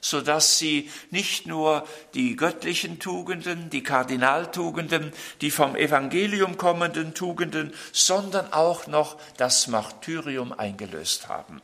so 0.00 0.20
dass 0.20 0.58
sie 0.58 0.90
nicht 1.10 1.46
nur 1.46 1.86
die 2.14 2.36
göttlichen 2.36 2.98
Tugenden, 2.98 3.70
die 3.70 3.82
Kardinaltugenden, 3.82 5.12
die 5.40 5.50
vom 5.50 5.76
Evangelium 5.76 6.56
kommenden 6.56 7.14
Tugenden, 7.14 7.74
sondern 7.92 8.52
auch 8.52 8.86
noch 8.86 9.18
das 9.36 9.66
Martyrium 9.66 10.52
eingelöst 10.52 11.28
haben. 11.28 11.60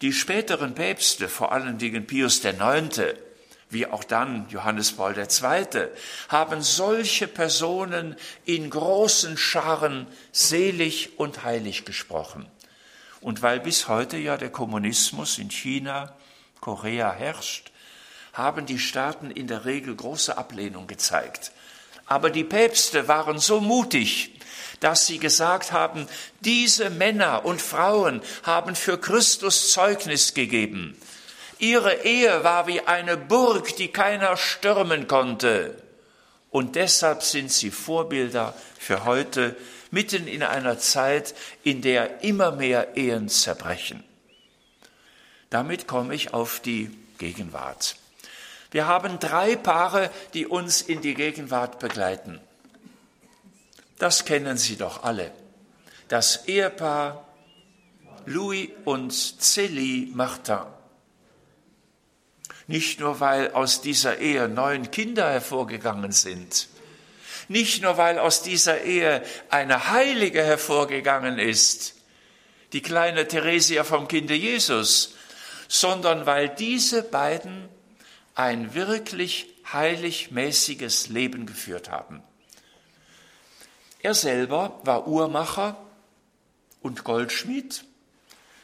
Die 0.00 0.12
späteren 0.12 0.74
Päpste, 0.74 1.28
vor 1.28 1.50
allen 1.50 1.78
Dingen 1.78 2.06
Pius 2.06 2.44
IX., 2.44 3.00
wie 3.70 3.86
auch 3.86 4.04
dann 4.04 4.48
Johannes 4.48 4.92
Paul 4.92 5.16
II., 5.16 5.88
haben 6.28 6.62
solche 6.62 7.28
Personen 7.28 8.16
in 8.44 8.70
großen 8.70 9.36
Scharen 9.36 10.06
selig 10.32 11.18
und 11.18 11.44
heilig 11.44 11.84
gesprochen. 11.84 12.46
Und 13.20 13.42
weil 13.42 13.60
bis 13.60 13.88
heute 13.88 14.16
ja 14.16 14.36
der 14.36 14.50
Kommunismus 14.50 15.38
in 15.38 15.50
China 15.50 16.14
Korea 16.60 17.12
herrscht, 17.12 17.70
haben 18.32 18.66
die 18.66 18.78
Staaten 18.78 19.30
in 19.30 19.48
der 19.48 19.64
Regel 19.64 19.94
große 19.94 20.38
Ablehnung 20.38 20.86
gezeigt. 20.86 21.52
Aber 22.06 22.30
die 22.30 22.44
Päpste 22.44 23.08
waren 23.08 23.38
so 23.38 23.60
mutig, 23.60 24.38
dass 24.80 25.06
sie 25.06 25.18
gesagt 25.18 25.72
haben, 25.72 26.06
diese 26.40 26.88
Männer 26.88 27.44
und 27.44 27.60
Frauen 27.60 28.22
haben 28.44 28.76
für 28.76 28.98
Christus 28.98 29.72
Zeugnis 29.72 30.34
gegeben. 30.34 30.96
Ihre 31.58 32.04
Ehe 32.04 32.44
war 32.44 32.66
wie 32.66 32.80
eine 32.80 33.16
Burg, 33.16 33.76
die 33.76 33.88
keiner 33.88 34.36
stürmen 34.36 35.08
konnte. 35.08 35.82
Und 36.50 36.76
deshalb 36.76 37.22
sind 37.22 37.52
sie 37.52 37.70
Vorbilder 37.70 38.54
für 38.78 39.04
heute, 39.04 39.56
mitten 39.90 40.26
in 40.26 40.42
einer 40.42 40.78
Zeit, 40.78 41.34
in 41.62 41.82
der 41.82 42.22
immer 42.22 42.52
mehr 42.52 42.96
Ehen 42.96 43.28
zerbrechen. 43.28 44.04
Damit 45.50 45.86
komme 45.86 46.14
ich 46.14 46.34
auf 46.34 46.60
die 46.60 46.90
Gegenwart. 47.18 47.96
Wir 48.70 48.86
haben 48.86 49.18
drei 49.18 49.56
Paare, 49.56 50.10
die 50.34 50.46
uns 50.46 50.82
in 50.82 51.00
die 51.00 51.14
Gegenwart 51.14 51.78
begleiten. 51.78 52.40
Das 53.98 54.24
kennen 54.24 54.58
Sie 54.58 54.76
doch 54.76 55.02
alle. 55.02 55.32
Das 56.08 56.46
Ehepaar 56.46 57.26
Louis 58.26 58.68
und 58.84 59.10
Célie 59.12 60.14
Martin. 60.14 60.77
Nicht 62.68 63.00
nur, 63.00 63.18
weil 63.18 63.50
aus 63.52 63.80
dieser 63.80 64.18
Ehe 64.18 64.48
neun 64.48 64.90
Kinder 64.90 65.28
hervorgegangen 65.28 66.12
sind, 66.12 66.68
nicht 67.48 67.82
nur, 67.82 67.96
weil 67.96 68.18
aus 68.18 68.42
dieser 68.42 68.82
Ehe 68.82 69.22
eine 69.48 69.90
Heilige 69.90 70.44
hervorgegangen 70.44 71.38
ist, 71.38 71.94
die 72.74 72.82
kleine 72.82 73.26
Theresia 73.26 73.84
vom 73.84 74.06
Kinde 74.06 74.34
Jesus, 74.34 75.14
sondern 75.66 76.26
weil 76.26 76.50
diese 76.50 77.02
beiden 77.02 77.70
ein 78.34 78.74
wirklich 78.74 79.46
heiligmäßiges 79.72 81.08
Leben 81.08 81.46
geführt 81.46 81.90
haben. 81.90 82.22
Er 84.00 84.14
selber 84.14 84.78
war 84.84 85.08
Uhrmacher 85.08 85.76
und 86.82 87.04
Goldschmied. 87.04 87.82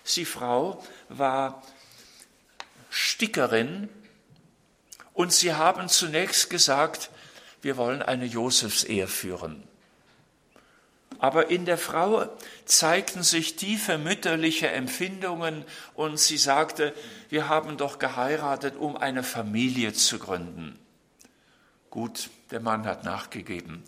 Sie 0.05 0.27
Frau 0.27 0.85
war 1.09 1.63
Stickerin 2.97 3.89
und 5.15 5.33
sie 5.33 5.53
haben 5.53 5.89
zunächst 5.89 6.49
gesagt, 6.49 7.11
wir 7.61 7.77
wollen 7.77 8.03
eine 8.03 8.25
Josefsehe 8.25 9.09
führen. 9.09 9.65
Aber 11.19 11.51
in 11.51 11.65
der 11.65 11.77
Frau 11.77 12.29
zeigten 12.67 13.25
sich 13.25 13.57
tiefe 13.57 13.99
mütterliche 13.99 14.69
Empfindungen 14.69 15.65
und 15.95 16.21
sie 16.21 16.37
sagte, 16.37 16.95
wir 17.31 17.49
haben 17.49 17.79
doch 17.79 17.99
geheiratet, 17.99 18.77
um 18.77 18.97
eine 18.97 19.25
Familie 19.25 19.93
zu 19.93 20.21
gründen. 20.21 20.79
Gut, 21.91 22.31
der 22.53 22.61
Mann 22.61 22.87
hat 22.87 23.03
nachgegeben. 23.03 23.83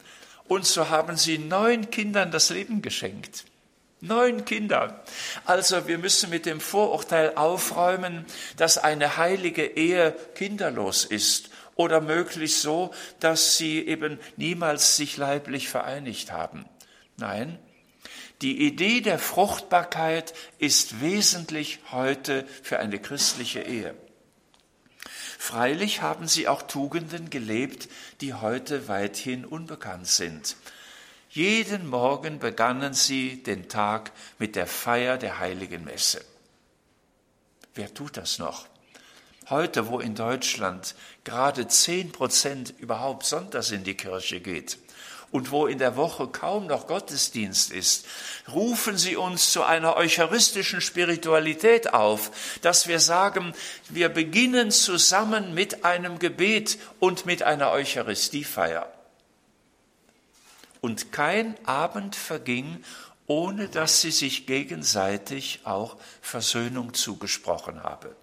Und 0.49 0.67
so 0.67 0.89
haben 0.89 1.17
sie 1.17 1.39
neun 1.39 1.91
Kindern 1.91 2.33
das 2.33 2.51
Leben 2.51 2.83
geschenkt. 2.83 3.45
Neun 4.01 4.45
Kinder. 4.45 5.03
Also 5.47 5.89
wir 5.89 5.99
müssen 5.99 6.31
mit 6.31 6.45
dem 6.45 6.61
Vorurteil 6.61 7.35
aufräumen, 7.35 8.27
dass 8.57 8.77
eine 8.79 9.17
heilige 9.17 9.65
Ehe 9.65 10.15
kinderlos 10.35 11.05
ist 11.05 11.51
oder 11.77 12.01
möglichst 12.01 12.63
so, 12.63 12.93
dass 13.21 13.57
sie 13.57 13.87
eben 13.87 14.19
niemals 14.37 14.97
sich 14.97 15.17
leiblich 15.17 15.69
vereinigt 15.69 16.31
haben. 16.31 16.67
Nein, 17.17 17.59
die 18.43 18.67
Idee 18.67 19.01
der 19.01 19.19
Fruchtbarkeit 19.19 20.35
ist 20.59 21.01
wesentlich 21.01 21.81
heute 21.91 22.47
für 22.63 22.79
eine 22.79 22.99
christliche 22.99 23.61
Ehe. 23.63 23.95
Freilich 25.39 26.03
haben 26.03 26.29
sie 26.29 26.49
auch 26.49 26.63
Tugenden 26.63 27.31
gelebt, 27.31 27.89
die 28.21 28.35
heute 28.35 28.89
weithin 28.89 29.47
unbekannt 29.47 30.09
sind. 30.09 30.57
Jeden 31.37 31.87
Morgen 31.87 32.39
begannen 32.39 32.95
sie 32.95 33.43
den 33.43 33.69
Tag 33.69 34.11
mit 34.39 34.57
der 34.57 34.67
Feier 34.67 35.19
der 35.19 35.39
heiligen 35.39 35.85
Messe. 35.85 36.25
Wer 37.75 37.93
tut 37.93 38.17
das 38.17 38.39
noch? 38.39 38.65
Heute, 39.51 39.89
wo 39.89 40.01
in 40.01 40.15
Deutschland 40.15 40.95
gerade 41.25 41.69
zehn 41.69 42.11
Prozent 42.11 42.73
überhaupt 42.79 43.27
sonntags 43.27 43.71
in 43.71 43.85
die 43.85 43.99
Kirche 43.99 44.41
geht 44.41 44.79
und 45.31 45.51
wo 45.51 45.67
in 45.67 45.77
der 45.77 45.97
Woche 45.97 46.27
kaum 46.27 46.69
noch 46.69 46.87
Gottesdienst 46.87 47.71
ist, 47.71 48.07
rufen 48.51 48.97
Sie 48.97 49.17
uns 49.17 49.53
zu 49.53 49.63
einer 49.63 49.97
eucharistischen 49.97 50.81
Spiritualität 50.81 51.93
auf, 51.93 52.31
dass 52.63 52.89
wir 52.89 52.99
sagen, 52.99 53.53
wir 53.91 54.09
beginnen 54.09 54.71
zusammen 54.71 55.53
mit 55.53 55.85
einem 55.85 56.19
Gebet 56.19 56.79
und 56.99 57.27
mit 57.27 57.43
einer 57.43 57.73
Eucharistiefeier. 57.73 58.91
Und 60.87 61.11
kein 61.11 61.57
Abend 61.67 62.15
verging, 62.15 62.85
ohne 63.27 63.67
dass 63.67 64.03
sie 64.03 64.13
sich 64.13 64.47
gegenseitig 64.47 65.63
auch 65.65 65.97
Versöhnung 66.21 66.95
zugesprochen 66.95 67.83
habe. 67.83 68.15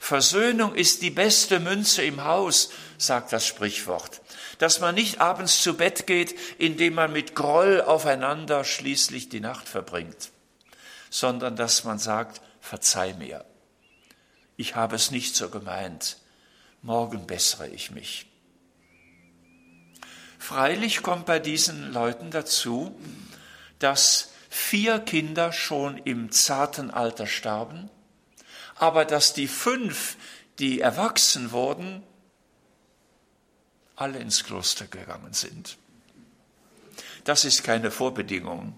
Versöhnung 0.00 0.74
ist 0.74 1.00
die 1.00 1.08
beste 1.08 1.60
Münze 1.60 2.04
im 2.04 2.22
Haus, 2.24 2.68
sagt 2.98 3.32
das 3.32 3.46
Sprichwort. 3.46 4.20
Dass 4.58 4.80
man 4.80 4.94
nicht 4.94 5.22
abends 5.22 5.62
zu 5.62 5.78
Bett 5.78 6.06
geht, 6.06 6.38
indem 6.58 6.92
man 6.92 7.10
mit 7.10 7.34
Groll 7.34 7.80
aufeinander 7.80 8.64
schließlich 8.64 9.30
die 9.30 9.40
Nacht 9.40 9.66
verbringt, 9.66 10.28
sondern 11.08 11.56
dass 11.56 11.84
man 11.84 11.98
sagt, 11.98 12.42
verzeih 12.60 13.14
mir. 13.14 13.46
Ich 14.58 14.76
habe 14.76 14.94
es 14.96 15.10
nicht 15.10 15.34
so 15.34 15.48
gemeint. 15.48 16.18
Morgen 16.82 17.26
bessere 17.26 17.68
ich 17.68 17.92
mich. 17.92 18.26
Freilich 20.44 21.02
kommt 21.02 21.24
bei 21.24 21.38
diesen 21.38 21.90
Leuten 21.94 22.30
dazu, 22.30 22.94
dass 23.78 24.28
vier 24.50 24.98
Kinder 24.98 25.52
schon 25.52 25.96
im 25.96 26.32
zarten 26.32 26.90
Alter 26.90 27.26
starben, 27.26 27.88
aber 28.74 29.06
dass 29.06 29.32
die 29.32 29.48
fünf, 29.48 30.18
die 30.58 30.82
erwachsen 30.82 31.50
wurden, 31.50 32.02
alle 33.96 34.18
ins 34.18 34.44
Kloster 34.44 34.86
gegangen 34.86 35.32
sind. 35.32 35.78
Das 37.24 37.46
ist 37.46 37.64
keine 37.64 37.90
Vorbedingung. 37.90 38.76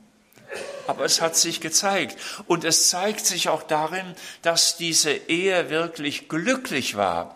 Aber 0.86 1.04
es 1.04 1.20
hat 1.20 1.34
sich 1.34 1.60
gezeigt. 1.60 2.16
Und 2.46 2.62
es 2.62 2.90
zeigt 2.90 3.26
sich 3.26 3.48
auch 3.48 3.64
darin, 3.64 4.14
dass 4.42 4.76
diese 4.76 5.10
Ehe 5.10 5.68
wirklich 5.68 6.28
glücklich 6.28 6.96
war 6.96 7.35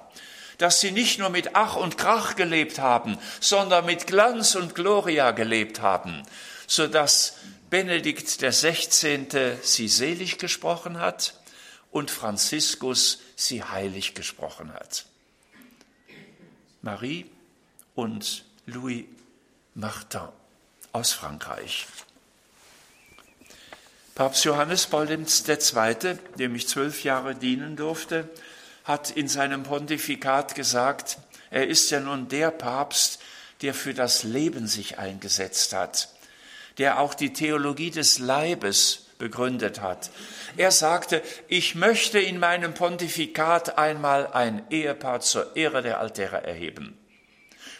dass 0.60 0.80
sie 0.80 0.90
nicht 0.90 1.18
nur 1.18 1.30
mit 1.30 1.54
Ach 1.56 1.74
und 1.74 1.96
Krach 1.96 2.36
gelebt 2.36 2.78
haben, 2.78 3.16
sondern 3.40 3.86
mit 3.86 4.06
Glanz 4.06 4.54
und 4.54 4.74
Gloria 4.74 5.30
gelebt 5.30 5.80
haben, 5.80 6.22
so 6.66 6.86
dass 6.86 7.38
Benedikt 7.70 8.42
der 8.42 8.52
16. 8.52 9.28
sie 9.62 9.88
selig 9.88 10.36
gesprochen 10.36 10.98
hat 10.98 11.40
und 11.90 12.10
Franziskus 12.10 13.20
sie 13.36 13.64
heilig 13.64 14.14
gesprochen 14.14 14.74
hat. 14.74 15.06
Marie 16.82 17.24
und 17.94 18.44
Louis 18.66 19.04
Martin 19.74 20.28
aus 20.92 21.12
Frankreich. 21.12 21.86
Papst 24.14 24.44
Johannes 24.44 24.86
Paul 24.86 25.08
II., 25.08 26.18
dem 26.38 26.54
ich 26.54 26.68
zwölf 26.68 27.02
Jahre 27.02 27.34
dienen 27.34 27.76
durfte, 27.76 28.28
hat 28.84 29.10
in 29.10 29.28
seinem 29.28 29.62
Pontifikat 29.62 30.54
gesagt, 30.54 31.18
er 31.50 31.66
ist 31.66 31.90
ja 31.90 32.00
nun 32.00 32.28
der 32.28 32.50
Papst, 32.50 33.20
der 33.62 33.74
für 33.74 33.94
das 33.94 34.22
Leben 34.22 34.66
sich 34.66 34.98
eingesetzt 34.98 35.72
hat, 35.72 36.08
der 36.78 37.00
auch 37.00 37.14
die 37.14 37.32
Theologie 37.32 37.90
des 37.90 38.18
Leibes 38.18 39.06
begründet 39.18 39.80
hat. 39.80 40.10
Er 40.56 40.70
sagte, 40.70 41.22
ich 41.46 41.74
möchte 41.74 42.18
in 42.18 42.38
meinem 42.38 42.74
Pontifikat 42.74 43.78
einmal 43.78 44.26
ein 44.32 44.64
Ehepaar 44.70 45.20
zur 45.20 45.56
Ehre 45.56 45.82
der 45.82 46.00
Altäre 46.00 46.42
erheben. 46.44 46.96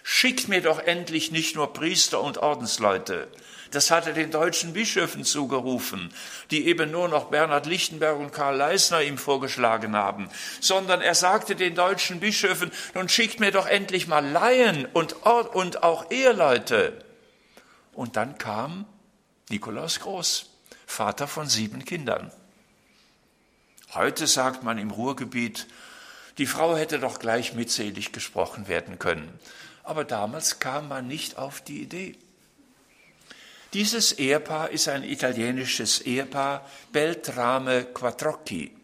Schickt 0.02 0.48
mir 0.48 0.60
doch 0.60 0.78
endlich 0.78 1.30
nicht 1.30 1.56
nur 1.56 1.72
Priester 1.72 2.20
und 2.20 2.38
Ordensleute, 2.38 3.28
das 3.70 3.90
hat 3.90 4.06
er 4.06 4.12
den 4.12 4.30
deutschen 4.30 4.72
Bischöfen 4.72 5.24
zugerufen, 5.24 6.12
die 6.50 6.66
eben 6.66 6.90
nur 6.90 7.08
noch 7.08 7.26
Bernhard 7.26 7.66
Lichtenberg 7.66 8.18
und 8.18 8.32
Karl 8.32 8.56
Leisner 8.56 9.02
ihm 9.02 9.18
vorgeschlagen 9.18 9.94
haben, 9.94 10.28
sondern 10.60 11.00
er 11.00 11.14
sagte 11.14 11.56
den 11.56 11.74
deutschen 11.74 12.20
Bischöfen, 12.20 12.72
nun 12.94 13.08
schickt 13.08 13.40
mir 13.40 13.52
doch 13.52 13.66
endlich 13.66 14.06
mal 14.06 14.26
Laien 14.26 14.86
und, 14.86 15.12
und 15.24 15.82
auch 15.82 16.10
Eheleute. 16.10 17.04
Und 17.92 18.16
dann 18.16 18.38
kam 18.38 18.86
Nikolaus 19.50 20.00
Groß, 20.00 20.46
Vater 20.86 21.26
von 21.26 21.48
sieben 21.48 21.84
Kindern. 21.84 22.32
Heute 23.94 24.26
sagt 24.26 24.62
man 24.62 24.78
im 24.78 24.90
Ruhrgebiet, 24.90 25.66
die 26.38 26.46
Frau 26.46 26.76
hätte 26.76 26.98
doch 26.98 27.18
gleich 27.18 27.54
mitselig 27.54 28.12
gesprochen 28.12 28.68
werden 28.68 28.98
können. 28.98 29.38
Aber 29.82 30.04
damals 30.04 30.60
kam 30.60 30.88
man 30.88 31.08
nicht 31.08 31.36
auf 31.36 31.60
die 31.60 31.82
Idee. 31.82 32.16
Dieses 33.72 34.12
Ehepaar 34.12 34.70
ist 34.70 34.88
ein 34.88 35.04
italienisches 35.04 36.00
Ehepaar, 36.00 36.68
Beltrame 36.90 37.84
Quattrocchi. 37.84 38.76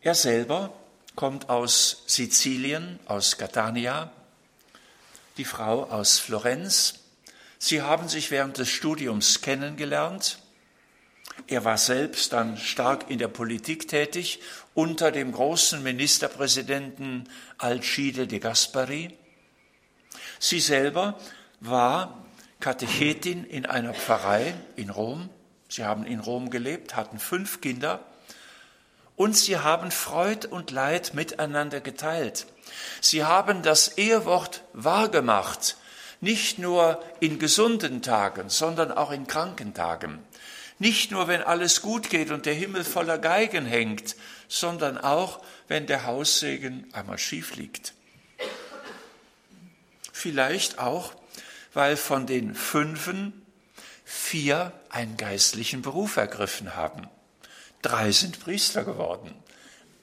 Er 0.00 0.16
selber 0.16 0.72
kommt 1.14 1.48
aus 1.48 2.02
Sizilien, 2.06 2.98
aus 3.06 3.38
Catania, 3.38 4.10
die 5.36 5.44
Frau 5.44 5.84
aus 5.84 6.18
Florenz. 6.18 6.94
Sie 7.58 7.80
haben 7.80 8.08
sich 8.08 8.32
während 8.32 8.58
des 8.58 8.68
Studiums 8.68 9.40
kennengelernt. 9.40 10.38
Er 11.46 11.64
war 11.64 11.78
selbst 11.78 12.32
dann 12.32 12.56
stark 12.58 13.08
in 13.08 13.20
der 13.20 13.28
Politik 13.28 13.86
tätig 13.86 14.40
unter 14.74 15.12
dem 15.12 15.30
großen 15.30 15.80
Ministerpräsidenten 15.80 17.28
Alcide 17.58 18.26
de 18.26 18.40
Gaspari. 18.40 19.16
Sie 20.40 20.58
selber 20.58 21.18
war 21.62 22.24
Katechetin 22.60 23.44
in 23.44 23.66
einer 23.66 23.94
Pfarrei 23.94 24.54
in 24.76 24.90
Rom. 24.90 25.30
Sie 25.68 25.84
haben 25.84 26.04
in 26.04 26.20
Rom 26.20 26.50
gelebt, 26.50 26.96
hatten 26.96 27.18
fünf 27.18 27.60
Kinder 27.60 28.00
und 29.16 29.36
sie 29.36 29.58
haben 29.58 29.90
Freud 29.90 30.46
und 30.48 30.70
Leid 30.70 31.14
miteinander 31.14 31.80
geteilt. 31.80 32.46
Sie 33.00 33.24
haben 33.24 33.62
das 33.62 33.96
Ehewort 33.96 34.62
wahrgemacht, 34.72 35.76
nicht 36.20 36.58
nur 36.58 37.02
in 37.20 37.38
gesunden 37.38 38.02
Tagen, 38.02 38.48
sondern 38.48 38.92
auch 38.92 39.10
in 39.10 39.26
kranken 39.26 39.74
Tagen. 39.74 40.18
Nicht 40.78 41.10
nur, 41.10 41.28
wenn 41.28 41.42
alles 41.42 41.82
gut 41.82 42.10
geht 42.10 42.30
und 42.30 42.46
der 42.46 42.54
Himmel 42.54 42.84
voller 42.84 43.18
Geigen 43.18 43.66
hängt, 43.66 44.16
sondern 44.48 44.98
auch, 44.98 45.40
wenn 45.68 45.86
der 45.86 46.06
Haussegen 46.06 46.88
einmal 46.92 47.18
schief 47.18 47.54
liegt. 47.54 47.94
Vielleicht 50.12 50.78
auch, 50.78 51.14
weil 51.74 51.96
von 51.96 52.26
den 52.26 52.54
Fünfen 52.54 53.44
vier 54.04 54.72
einen 54.90 55.16
geistlichen 55.16 55.82
Beruf 55.82 56.16
ergriffen 56.16 56.76
haben. 56.76 57.08
Drei 57.80 58.12
sind 58.12 58.40
Priester 58.40 58.84
geworden. 58.84 59.34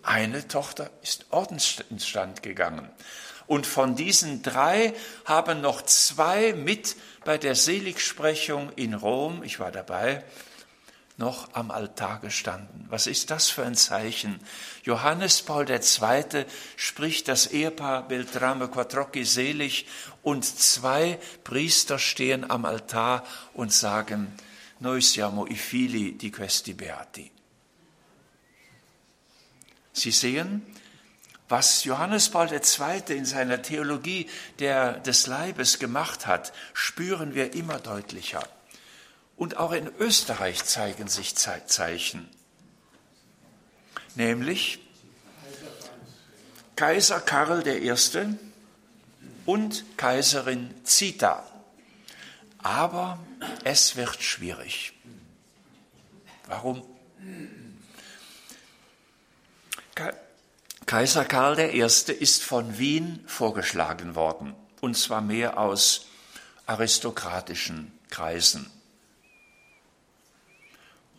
Eine 0.03 0.47
Tochter 0.47 0.89
ist 1.01 1.28
Ordensstand 1.30 2.41
gegangen. 2.41 2.89
Und 3.47 3.65
von 3.65 3.95
diesen 3.95 4.43
drei 4.43 4.93
haben 5.26 5.61
noch 5.61 5.82
zwei 5.82 6.53
mit 6.53 6.95
bei 7.26 7.38
der 7.38 7.55
Seligsprechung 7.55 8.72
in 8.76 8.93
Rom, 8.93 9.43
ich 9.43 9.59
war 9.59 9.72
dabei, 9.72 10.24
noch 11.20 11.53
am 11.53 11.70
Altar 11.70 12.20
gestanden. 12.20 12.86
Was 12.89 13.05
ist 13.05 13.30
das 13.30 13.49
für 13.49 13.63
ein 13.63 13.76
Zeichen? 13.76 14.39
Johannes 14.84 15.41
Paul 15.41 15.70
II. 15.70 16.45
spricht 16.78 17.28
das 17.28 17.47
Ehepaar 17.47 18.07
Beltrame 18.07 18.70
Quattrocchi 18.70 19.26
selig 19.26 19.86
und 20.24 20.45
zwei 20.45 21.20
Priester 21.43 21.99
stehen 21.99 22.49
am 22.49 22.65
Altar 22.65 23.26
und 23.53 23.72
sagen, 23.72 24.34
Noi 24.82 25.01
siamo 25.01 25.45
i 25.45 25.55
figli 25.55 26.15
di 26.15 26.30
questi 26.30 26.74
beati. 26.74 27.30
Sie 29.91 30.11
sehen, 30.11 30.65
was 31.49 31.84
Johannes 31.84 32.30
Paul 32.30 32.47
II. 32.49 33.17
in 33.17 33.26
seiner 33.26 33.61
Theologie 33.61 34.30
der, 34.59 34.93
des 34.99 35.28
Leibes 35.28 35.80
gemacht 35.80 36.28
hat, 36.28 36.53
spüren 36.72 37.36
wir 37.36 37.53
immer 37.53 37.80
deutlicher. 37.80 38.47
Und 39.39 39.55
auch 39.55 39.71
in 39.71 39.87
Österreich 39.99 40.65
zeigen 40.65 41.07
sich 41.07 41.33
Zeichen. 41.33 42.29
Nämlich 44.15 44.79
Kaiser 46.75 47.21
Karl 47.21 47.65
I. 47.65 47.93
und 49.45 49.85
Kaiserin 49.95 50.73
Zita. 50.83 51.49
Aber 52.57 53.17
es 53.63 53.95
wird 53.95 54.21
schwierig. 54.21 54.91
Warum? 56.47 56.85
Kaiser 60.85 61.23
Karl 61.23 61.59
I. 61.59 61.79
ist 61.79 62.43
von 62.43 62.77
Wien 62.77 63.23
vorgeschlagen 63.25 64.15
worden, 64.15 64.53
und 64.81 64.97
zwar 64.97 65.21
mehr 65.21 65.57
aus 65.57 66.07
aristokratischen 66.65 67.97
Kreisen. 68.09 68.69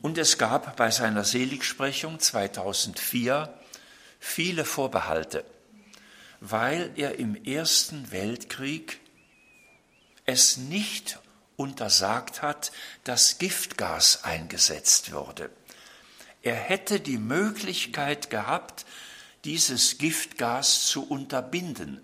Und 0.02 0.16
es 0.16 0.38
gab 0.38 0.76
bei 0.76 0.90
seiner 0.90 1.24
Seligsprechung 1.24 2.18
2004 2.18 3.52
viele 4.18 4.64
Vorbehalte, 4.64 5.44
weil 6.40 6.90
er 6.96 7.18
im 7.18 7.34
Ersten 7.44 8.10
Weltkrieg 8.10 8.98
es 10.24 10.56
nicht 10.56 11.18
untersagt 11.56 12.40
hat, 12.40 12.72
dass 13.04 13.38
Giftgas 13.38 14.24
eingesetzt 14.24 15.12
wurde. 15.12 15.50
Er 16.42 16.54
hätte 16.54 17.00
die 17.00 17.18
Möglichkeit 17.18 18.30
gehabt, 18.30 18.86
dieses 19.44 19.98
Giftgas 19.98 20.86
zu 20.86 21.06
unterbinden, 21.06 22.00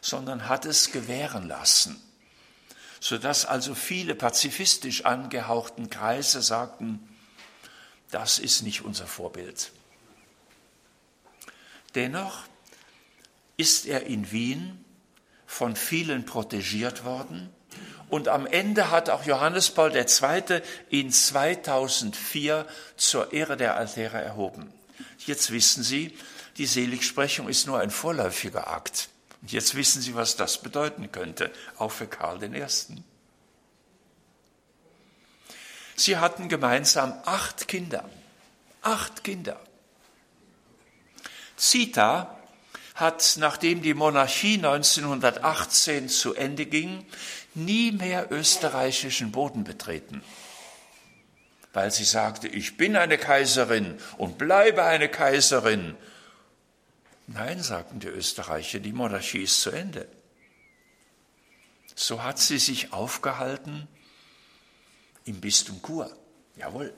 sondern 0.00 0.48
hat 0.48 0.64
es 0.64 0.90
gewähren 0.92 1.46
lassen 1.46 2.02
sodass 3.02 3.46
also 3.46 3.74
viele 3.74 4.14
pazifistisch 4.14 5.06
angehauchten 5.06 5.90
Kreise 5.90 6.40
sagten, 6.40 7.00
das 8.12 8.38
ist 8.38 8.62
nicht 8.62 8.82
unser 8.82 9.08
Vorbild. 9.08 9.72
Dennoch 11.96 12.44
ist 13.56 13.86
er 13.86 14.06
in 14.06 14.30
Wien 14.30 14.84
von 15.46 15.74
vielen 15.74 16.24
protegiert 16.26 17.04
worden 17.04 17.50
und 18.08 18.28
am 18.28 18.46
Ende 18.46 18.92
hat 18.92 19.10
auch 19.10 19.24
Johannes 19.24 19.70
Paul 19.70 19.92
II. 19.96 20.62
ihn 20.90 21.10
2004 21.10 22.68
zur 22.96 23.32
Ehre 23.32 23.56
der 23.56 23.74
Altäre 23.74 24.22
erhoben. 24.22 24.72
Jetzt 25.26 25.50
wissen 25.50 25.82
Sie, 25.82 26.16
die 26.56 26.66
Seligsprechung 26.66 27.48
ist 27.48 27.66
nur 27.66 27.80
ein 27.80 27.90
vorläufiger 27.90 28.68
Akt. 28.68 29.08
Und 29.42 29.52
jetzt 29.52 29.74
wissen 29.74 30.00
Sie, 30.00 30.14
was 30.14 30.36
das 30.36 30.62
bedeuten 30.62 31.10
könnte, 31.12 31.50
auch 31.76 31.90
für 31.90 32.06
Karl 32.06 32.42
I. 32.42 32.64
Sie 35.96 36.16
hatten 36.16 36.48
gemeinsam 36.48 37.12
acht 37.24 37.68
Kinder. 37.68 38.08
Acht 38.82 39.24
Kinder. 39.24 39.60
Zita 41.56 42.38
hat, 42.94 43.36
nachdem 43.38 43.82
die 43.82 43.94
Monarchie 43.94 44.54
1918 44.54 46.08
zu 46.08 46.34
Ende 46.34 46.66
ging, 46.66 47.04
nie 47.54 47.92
mehr 47.92 48.30
österreichischen 48.30 49.32
Boden 49.32 49.64
betreten, 49.64 50.22
weil 51.72 51.90
sie 51.90 52.04
sagte, 52.04 52.48
ich 52.48 52.76
bin 52.76 52.96
eine 52.96 53.18
Kaiserin 53.18 53.98
und 54.18 54.38
bleibe 54.38 54.84
eine 54.84 55.08
Kaiserin 55.08 55.96
Nein, 57.26 57.62
sagten 57.62 58.00
die 58.00 58.08
Österreicher, 58.08 58.80
die 58.80 58.92
Monarchie 58.92 59.42
ist 59.42 59.60
zu 59.60 59.70
Ende. 59.70 60.08
So 61.94 62.22
hat 62.22 62.38
sie 62.38 62.58
sich 62.58 62.92
aufgehalten 62.92 63.86
im 65.24 65.40
Bistum 65.40 65.80
Chur, 65.82 66.14
jawohl, 66.56 66.92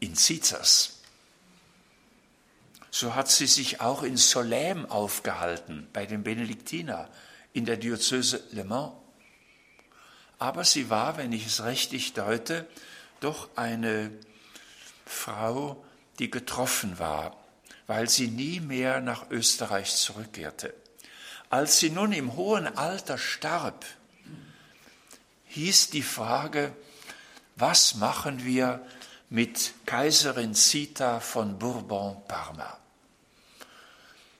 in 0.00 0.14
Zizas. 0.14 1.00
So 2.90 3.14
hat 3.14 3.30
sie 3.30 3.46
sich 3.46 3.80
auch 3.80 4.02
in 4.02 4.16
Solem 4.16 4.86
aufgehalten, 4.86 5.88
bei 5.92 6.06
den 6.06 6.22
Benediktiner, 6.22 7.10
in 7.52 7.66
der 7.66 7.76
Diözese 7.76 8.42
Le 8.52 8.64
Mans. 8.64 8.92
Aber 10.38 10.64
sie 10.64 10.88
war, 10.90 11.16
wenn 11.16 11.32
ich 11.32 11.46
es 11.46 11.64
richtig 11.64 12.14
deute, 12.14 12.66
doch 13.20 13.50
eine 13.56 14.10
Frau, 15.04 15.84
die 16.18 16.30
getroffen 16.30 16.98
war 16.98 17.36
weil 17.86 18.08
sie 18.08 18.28
nie 18.28 18.60
mehr 18.60 19.00
nach 19.00 19.30
Österreich 19.30 19.94
zurückkehrte. 19.94 20.74
Als 21.48 21.78
sie 21.78 21.90
nun 21.90 22.12
im 22.12 22.34
hohen 22.34 22.66
Alter 22.66 23.18
starb, 23.18 23.84
hieß 25.46 25.90
die 25.90 26.02
Frage, 26.02 26.74
was 27.54 27.94
machen 27.94 28.44
wir 28.44 28.84
mit 29.30 29.72
Kaiserin 29.86 30.54
Zita 30.54 31.20
von 31.20 31.58
Bourbon-Parma? 31.58 32.78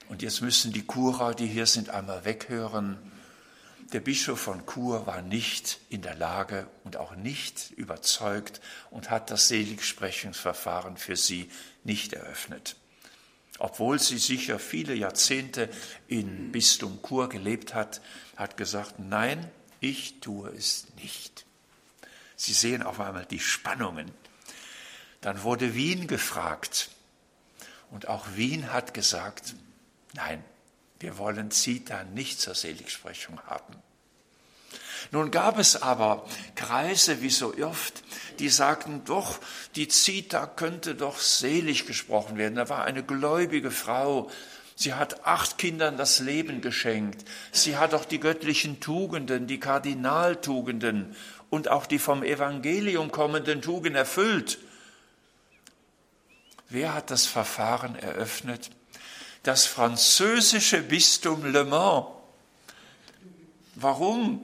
Und 0.08 0.22
jetzt 0.22 0.40
müssen 0.40 0.72
die 0.72 0.86
Churer, 0.86 1.34
die 1.34 1.46
hier 1.46 1.66
sind, 1.66 1.90
einmal 1.90 2.24
weghören. 2.24 2.98
Der 3.92 4.00
Bischof 4.00 4.40
von 4.40 4.66
Chur 4.66 5.06
war 5.06 5.22
nicht 5.22 5.78
in 5.88 6.02
der 6.02 6.14
Lage 6.16 6.68
und 6.84 6.96
auch 6.96 7.14
nicht 7.14 7.70
überzeugt 7.72 8.60
und 8.90 9.10
hat 9.10 9.30
das 9.30 9.48
Seligsprechungsverfahren 9.48 10.96
für 10.96 11.16
sie 11.16 11.50
nicht 11.84 12.12
eröffnet 12.12 12.76
obwohl 13.58 13.98
sie 13.98 14.18
sicher 14.18 14.58
viele 14.58 14.94
Jahrzehnte 14.94 15.68
in 16.08 16.52
Bistum 16.52 17.00
Chur 17.02 17.28
gelebt 17.28 17.74
hat, 17.74 18.00
hat 18.36 18.56
gesagt, 18.56 18.98
nein, 18.98 19.50
ich 19.80 20.20
tue 20.20 20.50
es 20.50 20.86
nicht. 21.02 21.46
Sie 22.36 22.52
sehen 22.52 22.82
auf 22.82 23.00
einmal 23.00 23.24
die 23.24 23.40
Spannungen. 23.40 24.10
Dann 25.20 25.42
wurde 25.42 25.74
Wien 25.74 26.06
gefragt 26.06 26.90
und 27.90 28.08
auch 28.08 28.26
Wien 28.34 28.72
hat 28.72 28.94
gesagt, 28.94 29.54
nein, 30.12 30.44
wir 31.00 31.18
wollen 31.18 31.50
Zita 31.50 32.04
nicht 32.04 32.40
zur 32.40 32.54
Seligsprechung 32.54 33.40
haben. 33.42 33.74
Nun 35.10 35.30
gab 35.30 35.58
es 35.58 35.80
aber 35.80 36.26
Kreise, 36.54 37.22
wie 37.22 37.30
so 37.30 37.54
oft, 37.62 38.02
die 38.38 38.48
sagten, 38.48 39.04
doch, 39.04 39.38
die 39.74 39.88
Zita 39.88 40.46
könnte 40.46 40.94
doch 40.94 41.18
selig 41.18 41.86
gesprochen 41.86 42.36
werden. 42.36 42.56
Da 42.56 42.68
war 42.68 42.84
eine 42.84 43.02
gläubige 43.02 43.70
Frau, 43.70 44.30
Sie 44.78 44.92
hat 44.92 45.24
acht 45.24 45.56
Kindern 45.56 45.96
das 45.96 46.18
Leben 46.18 46.60
geschenkt. 46.60 47.26
Sie 47.50 47.78
hat 47.78 47.94
auch 47.94 48.04
die 48.04 48.20
göttlichen 48.20 48.78
Tugenden, 48.78 49.46
die 49.46 49.58
Kardinaltugenden 49.58 51.16
und 51.48 51.68
auch 51.68 51.86
die 51.86 51.98
vom 51.98 52.22
Evangelium 52.22 53.10
kommenden 53.10 53.62
Tugenden 53.62 53.94
erfüllt. 53.94 54.58
Wer 56.68 56.92
hat 56.92 57.10
das 57.10 57.24
Verfahren 57.24 57.96
eröffnet? 57.96 58.70
Das 59.44 59.64
französische 59.64 60.82
Bistum 60.82 61.50
Le 61.50 61.64
Mans. 61.64 62.08
Warum? 63.76 64.42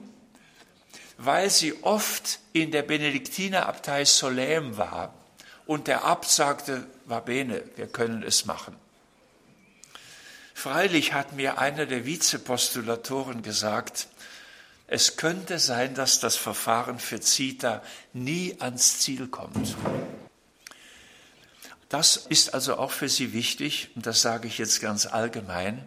Weil 1.25 1.49
sie 1.49 1.83
oft 1.83 2.39
in 2.53 2.71
der 2.71 2.83
Benediktinerabtei 2.83 4.05
Solem 4.05 4.77
war 4.77 5.13
und 5.65 5.87
der 5.87 6.03
Abt 6.03 6.29
sagte, 6.29 6.85
va 7.05 7.19
bene, 7.19 7.63
wir 7.75 7.87
können 7.87 8.23
es 8.23 8.45
machen. 8.45 8.75
Freilich 10.53 11.13
hat 11.13 11.33
mir 11.33 11.57
einer 11.57 11.85
der 11.85 12.05
Vizepostulatoren 12.05 13.41
gesagt, 13.41 14.07
es 14.87 15.17
könnte 15.17 15.59
sein, 15.59 15.95
dass 15.95 16.19
das 16.19 16.35
Verfahren 16.35 16.99
für 16.99 17.19
Zita 17.19 17.81
nie 18.13 18.55
ans 18.59 18.99
Ziel 18.99 19.27
kommt. 19.27 19.75
Das 21.89 22.17
ist 22.17 22.53
also 22.53 22.77
auch 22.77 22.91
für 22.91 23.09
Sie 23.09 23.33
wichtig, 23.33 23.89
und 23.95 24.05
das 24.05 24.21
sage 24.21 24.47
ich 24.47 24.57
jetzt 24.57 24.81
ganz 24.81 25.05
allgemein, 25.05 25.85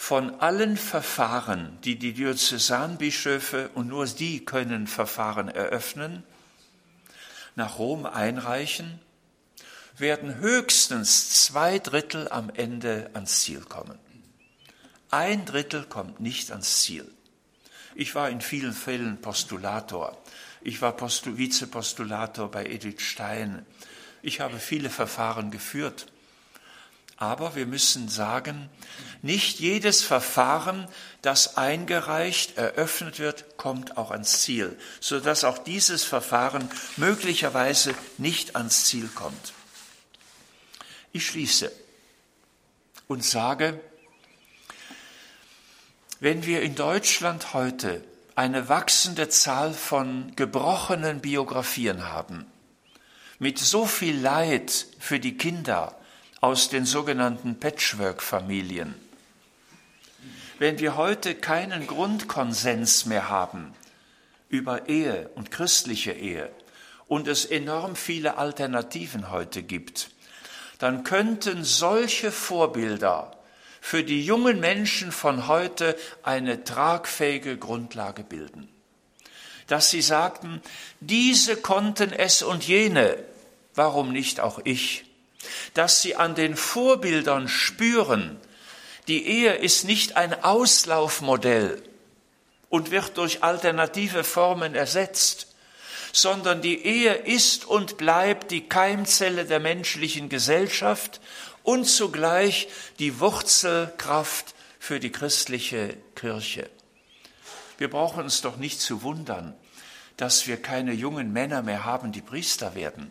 von 0.00 0.40
allen 0.40 0.78
Verfahren, 0.78 1.78
die 1.84 1.96
die 1.96 2.14
Diözesanbischöfe 2.14 3.68
und 3.74 3.88
nur 3.88 4.06
die 4.06 4.42
können 4.46 4.86
Verfahren 4.86 5.48
eröffnen, 5.48 6.24
nach 7.54 7.78
Rom 7.78 8.06
einreichen, 8.06 8.98
werden 9.98 10.36
höchstens 10.36 11.44
zwei 11.44 11.78
Drittel 11.78 12.28
am 12.30 12.48
Ende 12.48 13.10
ans 13.12 13.42
Ziel 13.42 13.60
kommen. 13.60 13.98
Ein 15.10 15.44
Drittel 15.44 15.84
kommt 15.84 16.18
nicht 16.18 16.50
ans 16.50 16.80
Ziel. 16.80 17.06
Ich 17.94 18.14
war 18.14 18.30
in 18.30 18.40
vielen 18.40 18.72
Fällen 18.72 19.20
Postulator. 19.20 20.16
Ich 20.62 20.80
war 20.80 20.96
Postu 20.96 21.36
Vizepostulator 21.36 22.50
bei 22.50 22.64
Edith 22.64 23.02
Stein. 23.02 23.66
Ich 24.22 24.40
habe 24.40 24.60
viele 24.60 24.88
Verfahren 24.88 25.50
geführt. 25.50 26.06
Aber 27.20 27.54
wir 27.54 27.66
müssen 27.66 28.08
sagen, 28.08 28.70
nicht 29.20 29.60
jedes 29.60 30.02
Verfahren, 30.02 30.88
das 31.20 31.58
eingereicht, 31.58 32.56
eröffnet 32.56 33.18
wird, 33.18 33.58
kommt 33.58 33.98
auch 33.98 34.10
ans 34.10 34.40
Ziel, 34.40 34.78
sodass 35.00 35.44
auch 35.44 35.58
dieses 35.58 36.02
Verfahren 36.02 36.70
möglicherweise 36.96 37.94
nicht 38.16 38.56
ans 38.56 38.86
Ziel 38.86 39.06
kommt. 39.14 39.52
Ich 41.12 41.26
schließe 41.26 41.70
und 43.06 43.22
sage, 43.22 43.78
wenn 46.20 46.46
wir 46.46 46.62
in 46.62 46.74
Deutschland 46.74 47.52
heute 47.52 48.02
eine 48.34 48.70
wachsende 48.70 49.28
Zahl 49.28 49.74
von 49.74 50.34
gebrochenen 50.36 51.20
Biografien 51.20 52.08
haben, 52.08 52.46
mit 53.38 53.58
so 53.58 53.84
viel 53.84 54.18
Leid 54.18 54.86
für 54.98 55.20
die 55.20 55.36
Kinder, 55.36 55.99
aus 56.40 56.70
den 56.70 56.86
sogenannten 56.86 57.60
Patchwork-Familien. 57.60 58.94
Wenn 60.58 60.78
wir 60.78 60.96
heute 60.96 61.34
keinen 61.34 61.86
Grundkonsens 61.86 63.06
mehr 63.06 63.28
haben 63.28 63.74
über 64.48 64.88
Ehe 64.88 65.30
und 65.34 65.50
christliche 65.50 66.12
Ehe 66.12 66.50
und 67.08 67.28
es 67.28 67.44
enorm 67.44 67.96
viele 67.96 68.38
Alternativen 68.38 69.30
heute 69.30 69.62
gibt, 69.62 70.10
dann 70.78 71.04
könnten 71.04 71.62
solche 71.64 72.32
Vorbilder 72.32 73.36
für 73.82 74.02
die 74.02 74.24
jungen 74.24 74.60
Menschen 74.60 75.12
von 75.12 75.46
heute 75.46 75.96
eine 76.22 76.64
tragfähige 76.64 77.58
Grundlage 77.58 78.24
bilden. 78.24 78.68
Dass 79.66 79.90
sie 79.90 80.02
sagten, 80.02 80.62
diese 81.00 81.56
konnten 81.56 82.12
es 82.12 82.42
und 82.42 82.66
jene, 82.66 83.16
warum 83.74 84.12
nicht 84.12 84.40
auch 84.40 84.60
ich? 84.64 85.09
Dass 85.74 86.02
sie 86.02 86.16
an 86.16 86.34
den 86.34 86.56
Vorbildern 86.56 87.48
spüren, 87.48 88.38
die 89.08 89.26
Ehe 89.26 89.54
ist 89.54 89.84
nicht 89.84 90.16
ein 90.16 90.44
Auslaufmodell 90.44 91.82
und 92.68 92.90
wird 92.90 93.16
durch 93.16 93.42
alternative 93.42 94.24
Formen 94.24 94.74
ersetzt, 94.74 95.48
sondern 96.12 96.60
die 96.60 96.84
Ehe 96.84 97.14
ist 97.14 97.64
und 97.64 97.96
bleibt 97.96 98.50
die 98.50 98.68
Keimzelle 98.68 99.44
der 99.44 99.60
menschlichen 99.60 100.28
Gesellschaft 100.28 101.20
und 101.62 101.86
zugleich 101.86 102.68
die 102.98 103.20
Wurzelkraft 103.20 104.54
für 104.78 105.00
die 105.00 105.12
christliche 105.12 105.96
Kirche. 106.14 106.68
Wir 107.78 107.88
brauchen 107.88 108.24
uns 108.24 108.42
doch 108.42 108.56
nicht 108.56 108.80
zu 108.80 109.02
wundern, 109.02 109.54
dass 110.16 110.46
wir 110.46 110.60
keine 110.60 110.92
jungen 110.92 111.32
Männer 111.32 111.62
mehr 111.62 111.84
haben, 111.84 112.12
die 112.12 112.22
Priester 112.22 112.74
werden 112.74 113.10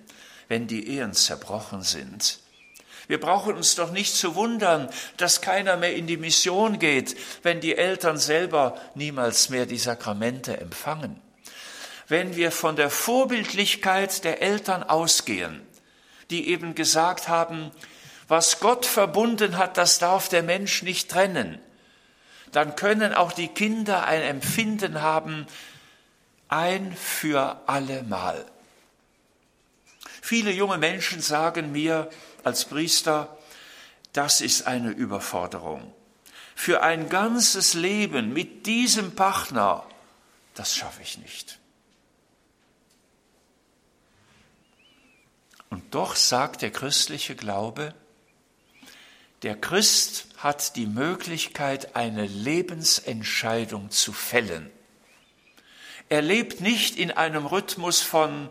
wenn 0.50 0.68
die 0.68 0.90
Ehen 0.90 1.14
zerbrochen 1.14 1.84
sind. 1.84 2.40
Wir 3.08 3.20
brauchen 3.20 3.56
uns 3.56 3.76
doch 3.76 3.92
nicht 3.92 4.14
zu 4.14 4.36
wundern, 4.36 4.90
dass 5.18 5.42
keiner 5.42 5.78
mehr 5.78 5.96
in 5.96 6.06
die 6.06 6.18
Mission 6.18 6.78
geht, 6.78 7.16
wenn 7.42 7.62
die 7.62 7.76
Eltern 7.76 8.18
selber 8.18 8.80
niemals 8.94 9.50
mehr 9.50 9.66
die 9.66 9.80
Sakramente 9.80 10.60
empfangen. 10.60 11.20
Wenn 12.08 12.36
wir 12.36 12.52
von 12.52 12.76
der 12.76 12.90
Vorbildlichkeit 12.90 14.24
der 14.24 14.42
Eltern 14.42 14.84
ausgehen, 14.84 15.62
die 16.30 16.50
eben 16.50 16.76
gesagt 16.76 17.30
haben, 17.30 17.72
was 18.28 18.60
Gott 18.60 18.86
verbunden 18.86 19.58
hat, 19.58 19.78
das 19.78 19.98
darf 19.98 20.30
der 20.30 20.44
Mensch 20.44 20.84
nicht 20.84 21.10
trennen, 21.10 21.60
dann 22.52 22.76
können 22.76 23.14
auch 23.14 23.32
die 23.32 23.48
Kinder 23.48 24.06
ein 24.06 24.22
Empfinden 24.22 25.02
haben, 25.02 25.48
ein 26.48 26.96
für 26.96 27.62
allemal. 27.68 28.46
Viele 30.30 30.52
junge 30.52 30.78
Menschen 30.78 31.22
sagen 31.22 31.72
mir 31.72 32.08
als 32.44 32.66
Priester, 32.66 33.36
das 34.14 34.42
ist 34.42 34.68
eine 34.68 34.92
Überforderung. 34.92 35.92
Für 36.54 36.84
ein 36.84 37.10
ganzes 37.10 37.74
Leben 37.74 38.32
mit 38.32 38.68
diesem 38.68 39.16
Partner, 39.16 39.88
das 40.54 40.76
schaffe 40.76 41.02
ich 41.02 41.18
nicht. 41.18 41.58
Und 45.72 45.96
doch 45.96 46.16
sagt 46.16 46.62
der 46.62 46.70
christliche 46.70 47.36
Glaube, 47.36 47.96
der 49.42 49.60
Christ 49.60 50.28
hat 50.38 50.76
die 50.76 50.86
Möglichkeit, 50.86 51.96
eine 51.96 52.28
Lebensentscheidung 52.28 53.90
zu 53.90 54.14
fällen. 54.14 54.70
Er 56.08 56.22
lebt 56.22 56.62
nicht 56.62 56.98
in 56.98 57.10
einem 57.10 57.48
Rhythmus 57.48 58.02
von 58.02 58.48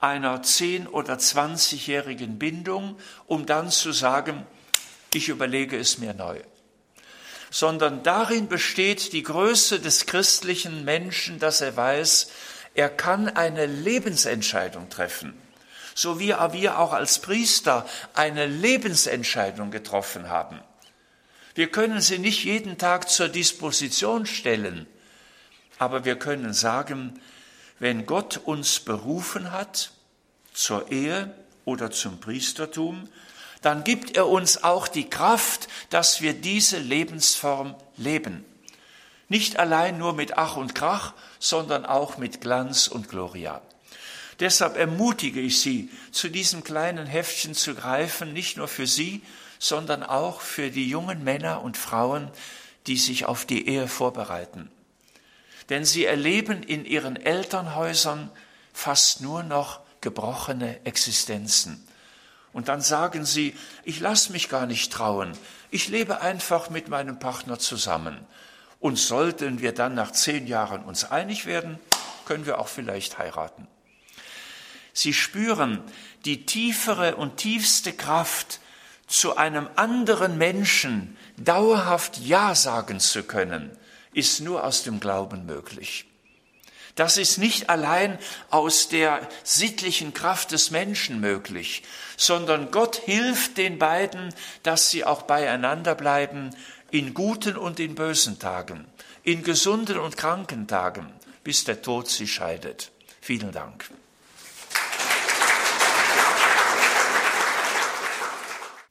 einer 0.00 0.42
zehn- 0.42 0.86
oder 0.86 1.18
zwanzigjährigen 1.18 2.38
Bindung, 2.38 2.98
um 3.26 3.46
dann 3.46 3.70
zu 3.70 3.92
sagen, 3.92 4.46
ich 5.12 5.28
überlege 5.28 5.78
es 5.78 5.98
mir 5.98 6.14
neu. 6.14 6.40
Sondern 7.50 8.02
darin 8.02 8.48
besteht 8.48 9.12
die 9.12 9.22
Größe 9.22 9.80
des 9.80 10.06
christlichen 10.06 10.84
Menschen, 10.84 11.38
dass 11.38 11.60
er 11.60 11.76
weiß, 11.76 12.30
er 12.74 12.90
kann 12.90 13.28
eine 13.28 13.66
Lebensentscheidung 13.66 14.90
treffen, 14.90 15.34
so 15.94 16.20
wie 16.20 16.28
wir 16.28 16.78
auch 16.78 16.92
als 16.92 17.20
Priester 17.20 17.86
eine 18.14 18.46
Lebensentscheidung 18.46 19.70
getroffen 19.70 20.28
haben. 20.28 20.60
Wir 21.54 21.72
können 21.72 22.00
sie 22.00 22.18
nicht 22.18 22.44
jeden 22.44 22.78
Tag 22.78 23.08
zur 23.08 23.28
Disposition 23.28 24.26
stellen, 24.26 24.86
aber 25.78 26.04
wir 26.04 26.16
können 26.16 26.52
sagen, 26.52 27.18
wenn 27.78 28.06
Gott 28.06 28.40
uns 28.44 28.80
berufen 28.80 29.52
hat 29.52 29.92
zur 30.52 30.90
Ehe 30.90 31.32
oder 31.64 31.90
zum 31.90 32.18
Priestertum, 32.20 33.08
dann 33.62 33.84
gibt 33.84 34.16
er 34.16 34.28
uns 34.28 34.62
auch 34.62 34.88
die 34.88 35.08
Kraft, 35.08 35.68
dass 35.90 36.20
wir 36.20 36.32
diese 36.32 36.78
Lebensform 36.78 37.74
leben. 37.96 38.44
Nicht 39.28 39.58
allein 39.58 39.98
nur 39.98 40.12
mit 40.14 40.38
Ach 40.38 40.56
und 40.56 40.74
Krach, 40.74 41.12
sondern 41.38 41.84
auch 41.84 42.18
mit 42.18 42.40
Glanz 42.40 42.88
und 42.88 43.08
Gloria. 43.08 43.60
Deshalb 44.40 44.76
ermutige 44.76 45.40
ich 45.40 45.60
Sie, 45.60 45.90
zu 46.12 46.28
diesem 46.28 46.62
kleinen 46.62 47.06
Heftchen 47.06 47.54
zu 47.54 47.74
greifen, 47.74 48.32
nicht 48.32 48.56
nur 48.56 48.68
für 48.68 48.86
Sie, 48.86 49.22
sondern 49.58 50.04
auch 50.04 50.40
für 50.40 50.70
die 50.70 50.88
jungen 50.88 51.24
Männer 51.24 51.62
und 51.62 51.76
Frauen, 51.76 52.30
die 52.86 52.96
sich 52.96 53.26
auf 53.26 53.44
die 53.44 53.68
Ehe 53.68 53.88
vorbereiten 53.88 54.70
denn 55.68 55.84
sie 55.84 56.04
erleben 56.04 56.62
in 56.62 56.84
ihren 56.84 57.16
Elternhäusern 57.16 58.30
fast 58.72 59.20
nur 59.20 59.42
noch 59.42 59.80
gebrochene 60.00 60.84
Existenzen. 60.84 61.86
Und 62.52 62.68
dann 62.68 62.80
sagen 62.80 63.24
sie, 63.24 63.54
ich 63.84 64.00
lasse 64.00 64.32
mich 64.32 64.48
gar 64.48 64.66
nicht 64.66 64.92
trauen, 64.92 65.32
ich 65.70 65.88
lebe 65.88 66.20
einfach 66.20 66.70
mit 66.70 66.88
meinem 66.88 67.18
Partner 67.18 67.58
zusammen. 67.58 68.18
Und 68.80 68.96
sollten 68.96 69.60
wir 69.60 69.72
dann 69.72 69.94
nach 69.94 70.12
zehn 70.12 70.46
Jahren 70.46 70.84
uns 70.84 71.04
einig 71.04 71.46
werden, 71.46 71.78
können 72.26 72.46
wir 72.46 72.58
auch 72.58 72.68
vielleicht 72.68 73.18
heiraten. 73.18 73.66
Sie 74.92 75.12
spüren 75.12 75.82
die 76.24 76.46
tiefere 76.46 77.16
und 77.16 77.36
tiefste 77.36 77.92
Kraft, 77.92 78.60
zu 79.08 79.36
einem 79.36 79.68
anderen 79.74 80.36
Menschen 80.36 81.16
dauerhaft 81.38 82.18
Ja 82.18 82.54
sagen 82.54 83.00
zu 83.00 83.22
können, 83.22 83.70
ist 84.12 84.40
nur 84.40 84.64
aus 84.64 84.82
dem 84.82 85.00
Glauben 85.00 85.46
möglich. 85.46 86.06
Das 86.98 87.16
ist 87.16 87.38
nicht 87.38 87.70
allein 87.70 88.18
aus 88.50 88.88
der 88.88 89.28
sittlichen 89.44 90.14
Kraft 90.14 90.50
des 90.50 90.72
Menschen 90.72 91.20
möglich, 91.20 91.84
sondern 92.16 92.72
Gott 92.72 92.96
hilft 92.96 93.56
den 93.56 93.78
beiden, 93.78 94.34
dass 94.64 94.90
sie 94.90 95.04
auch 95.04 95.22
beieinander 95.22 95.94
bleiben 95.94 96.50
in 96.90 97.14
guten 97.14 97.56
und 97.56 97.78
in 97.78 97.94
bösen 97.94 98.40
Tagen, 98.40 98.84
in 99.22 99.44
gesunden 99.44 99.98
und 99.98 100.16
kranken 100.16 100.66
Tagen, 100.66 101.12
bis 101.44 101.62
der 101.62 101.82
Tod 101.82 102.08
sie 102.08 102.26
scheidet. 102.26 102.90
Vielen 103.20 103.52
Dank. 103.52 103.88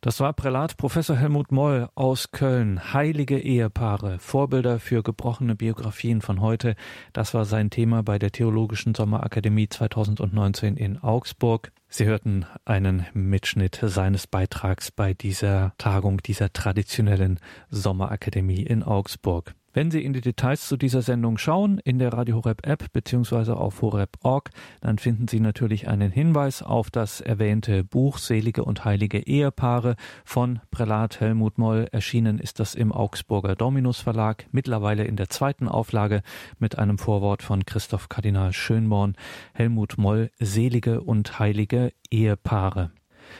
Das 0.07 0.21
war 0.21 0.31
Prälat 0.31 0.77
Professor 0.77 1.17
Helmut 1.17 1.51
Moll 1.51 1.89
aus 1.93 2.31
Köln. 2.31 2.93
Heilige 2.93 3.39
Ehepaare, 3.39 4.19
Vorbilder 4.19 4.79
für 4.79 5.03
gebrochene 5.03 5.53
Biografien 5.53 6.21
von 6.21 6.39
heute. 6.39 6.77
Das 7.11 7.33
war 7.33 7.43
sein 7.43 7.69
Thema 7.69 8.03
bei 8.03 8.17
der 8.17 8.31
Theologischen 8.31 8.95
Sommerakademie 8.95 9.67
2019 9.67 10.77
in 10.77 10.97
Augsburg. 10.97 11.73
Sie 11.89 12.05
hörten 12.05 12.45
einen 12.63 13.05
Mitschnitt 13.13 13.81
seines 13.83 14.27
Beitrags 14.27 14.91
bei 14.91 15.13
dieser 15.13 15.73
Tagung 15.77 16.19
dieser 16.19 16.53
traditionellen 16.53 17.41
Sommerakademie 17.69 18.63
in 18.63 18.83
Augsburg. 18.83 19.55
Wenn 19.73 19.91
Sie 19.91 20.03
in 20.03 20.13
die 20.13 20.21
Details 20.21 20.67
zu 20.67 20.77
dieser 20.77 21.01
Sendung 21.01 21.37
schauen, 21.37 21.79
in 21.83 21.99
der 21.99 22.13
Radio 22.13 22.37
Horeb 22.37 22.65
App 22.65 22.91
bzw. 22.93 23.51
auf 23.51 23.81
horeb.org, 23.81 24.49
dann 24.81 24.97
finden 24.97 25.27
Sie 25.27 25.39
natürlich 25.39 25.87
einen 25.87 26.11
Hinweis 26.11 26.63
auf 26.63 26.89
das 26.89 27.21
erwähnte 27.21 27.83
Buch 27.83 28.17
Selige 28.17 28.63
und 28.63 28.85
Heilige 28.85 29.19
Ehepaare 29.19 29.95
von 30.25 30.61
Prälat 30.71 31.19
Helmut 31.19 31.57
Moll. 31.57 31.87
Erschienen 31.91 32.39
ist 32.39 32.59
das 32.59 32.75
im 32.75 32.91
Augsburger 32.91 33.55
Dominus 33.55 33.99
Verlag, 33.99 34.47
mittlerweile 34.51 35.03
in 35.03 35.15
der 35.15 35.29
zweiten 35.29 35.67
Auflage 35.67 36.21
mit 36.57 36.77
einem 36.77 36.97
Vorwort 36.97 37.43
von 37.43 37.65
Christoph 37.65 38.09
Kardinal 38.09 38.53
Schönborn. 38.53 39.15
Helmut 39.53 39.97
Moll 39.97 40.31
Selige 40.39 41.01
und 41.01 41.39
Heilige 41.39 41.91
Ehepaare. 42.09 42.91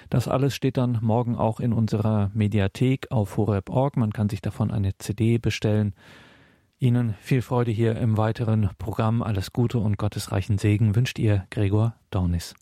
Das 0.09 0.27
alles 0.27 0.55
steht 0.55 0.77
dann 0.77 0.99
morgen 1.01 1.35
auch 1.35 1.59
in 1.59 1.73
unserer 1.73 2.31
Mediathek 2.33 3.11
auf 3.11 3.37
horeb.org. 3.37 3.97
Man 3.97 4.13
kann 4.13 4.29
sich 4.29 4.41
davon 4.41 4.71
eine 4.71 4.97
CD 4.97 5.37
bestellen. 5.37 5.93
Ihnen 6.79 7.15
viel 7.21 7.41
Freude 7.41 7.71
hier 7.71 7.95
im 7.95 8.17
weiteren 8.17 8.69
Programm. 8.77 9.23
Alles 9.23 9.51
Gute 9.51 9.79
und 9.79 9.97
gottesreichen 9.97 10.57
Segen 10.57 10.95
wünscht 10.95 11.17
Ihr 11.17 11.45
Gregor 11.49 11.95
Dornis. 12.11 12.53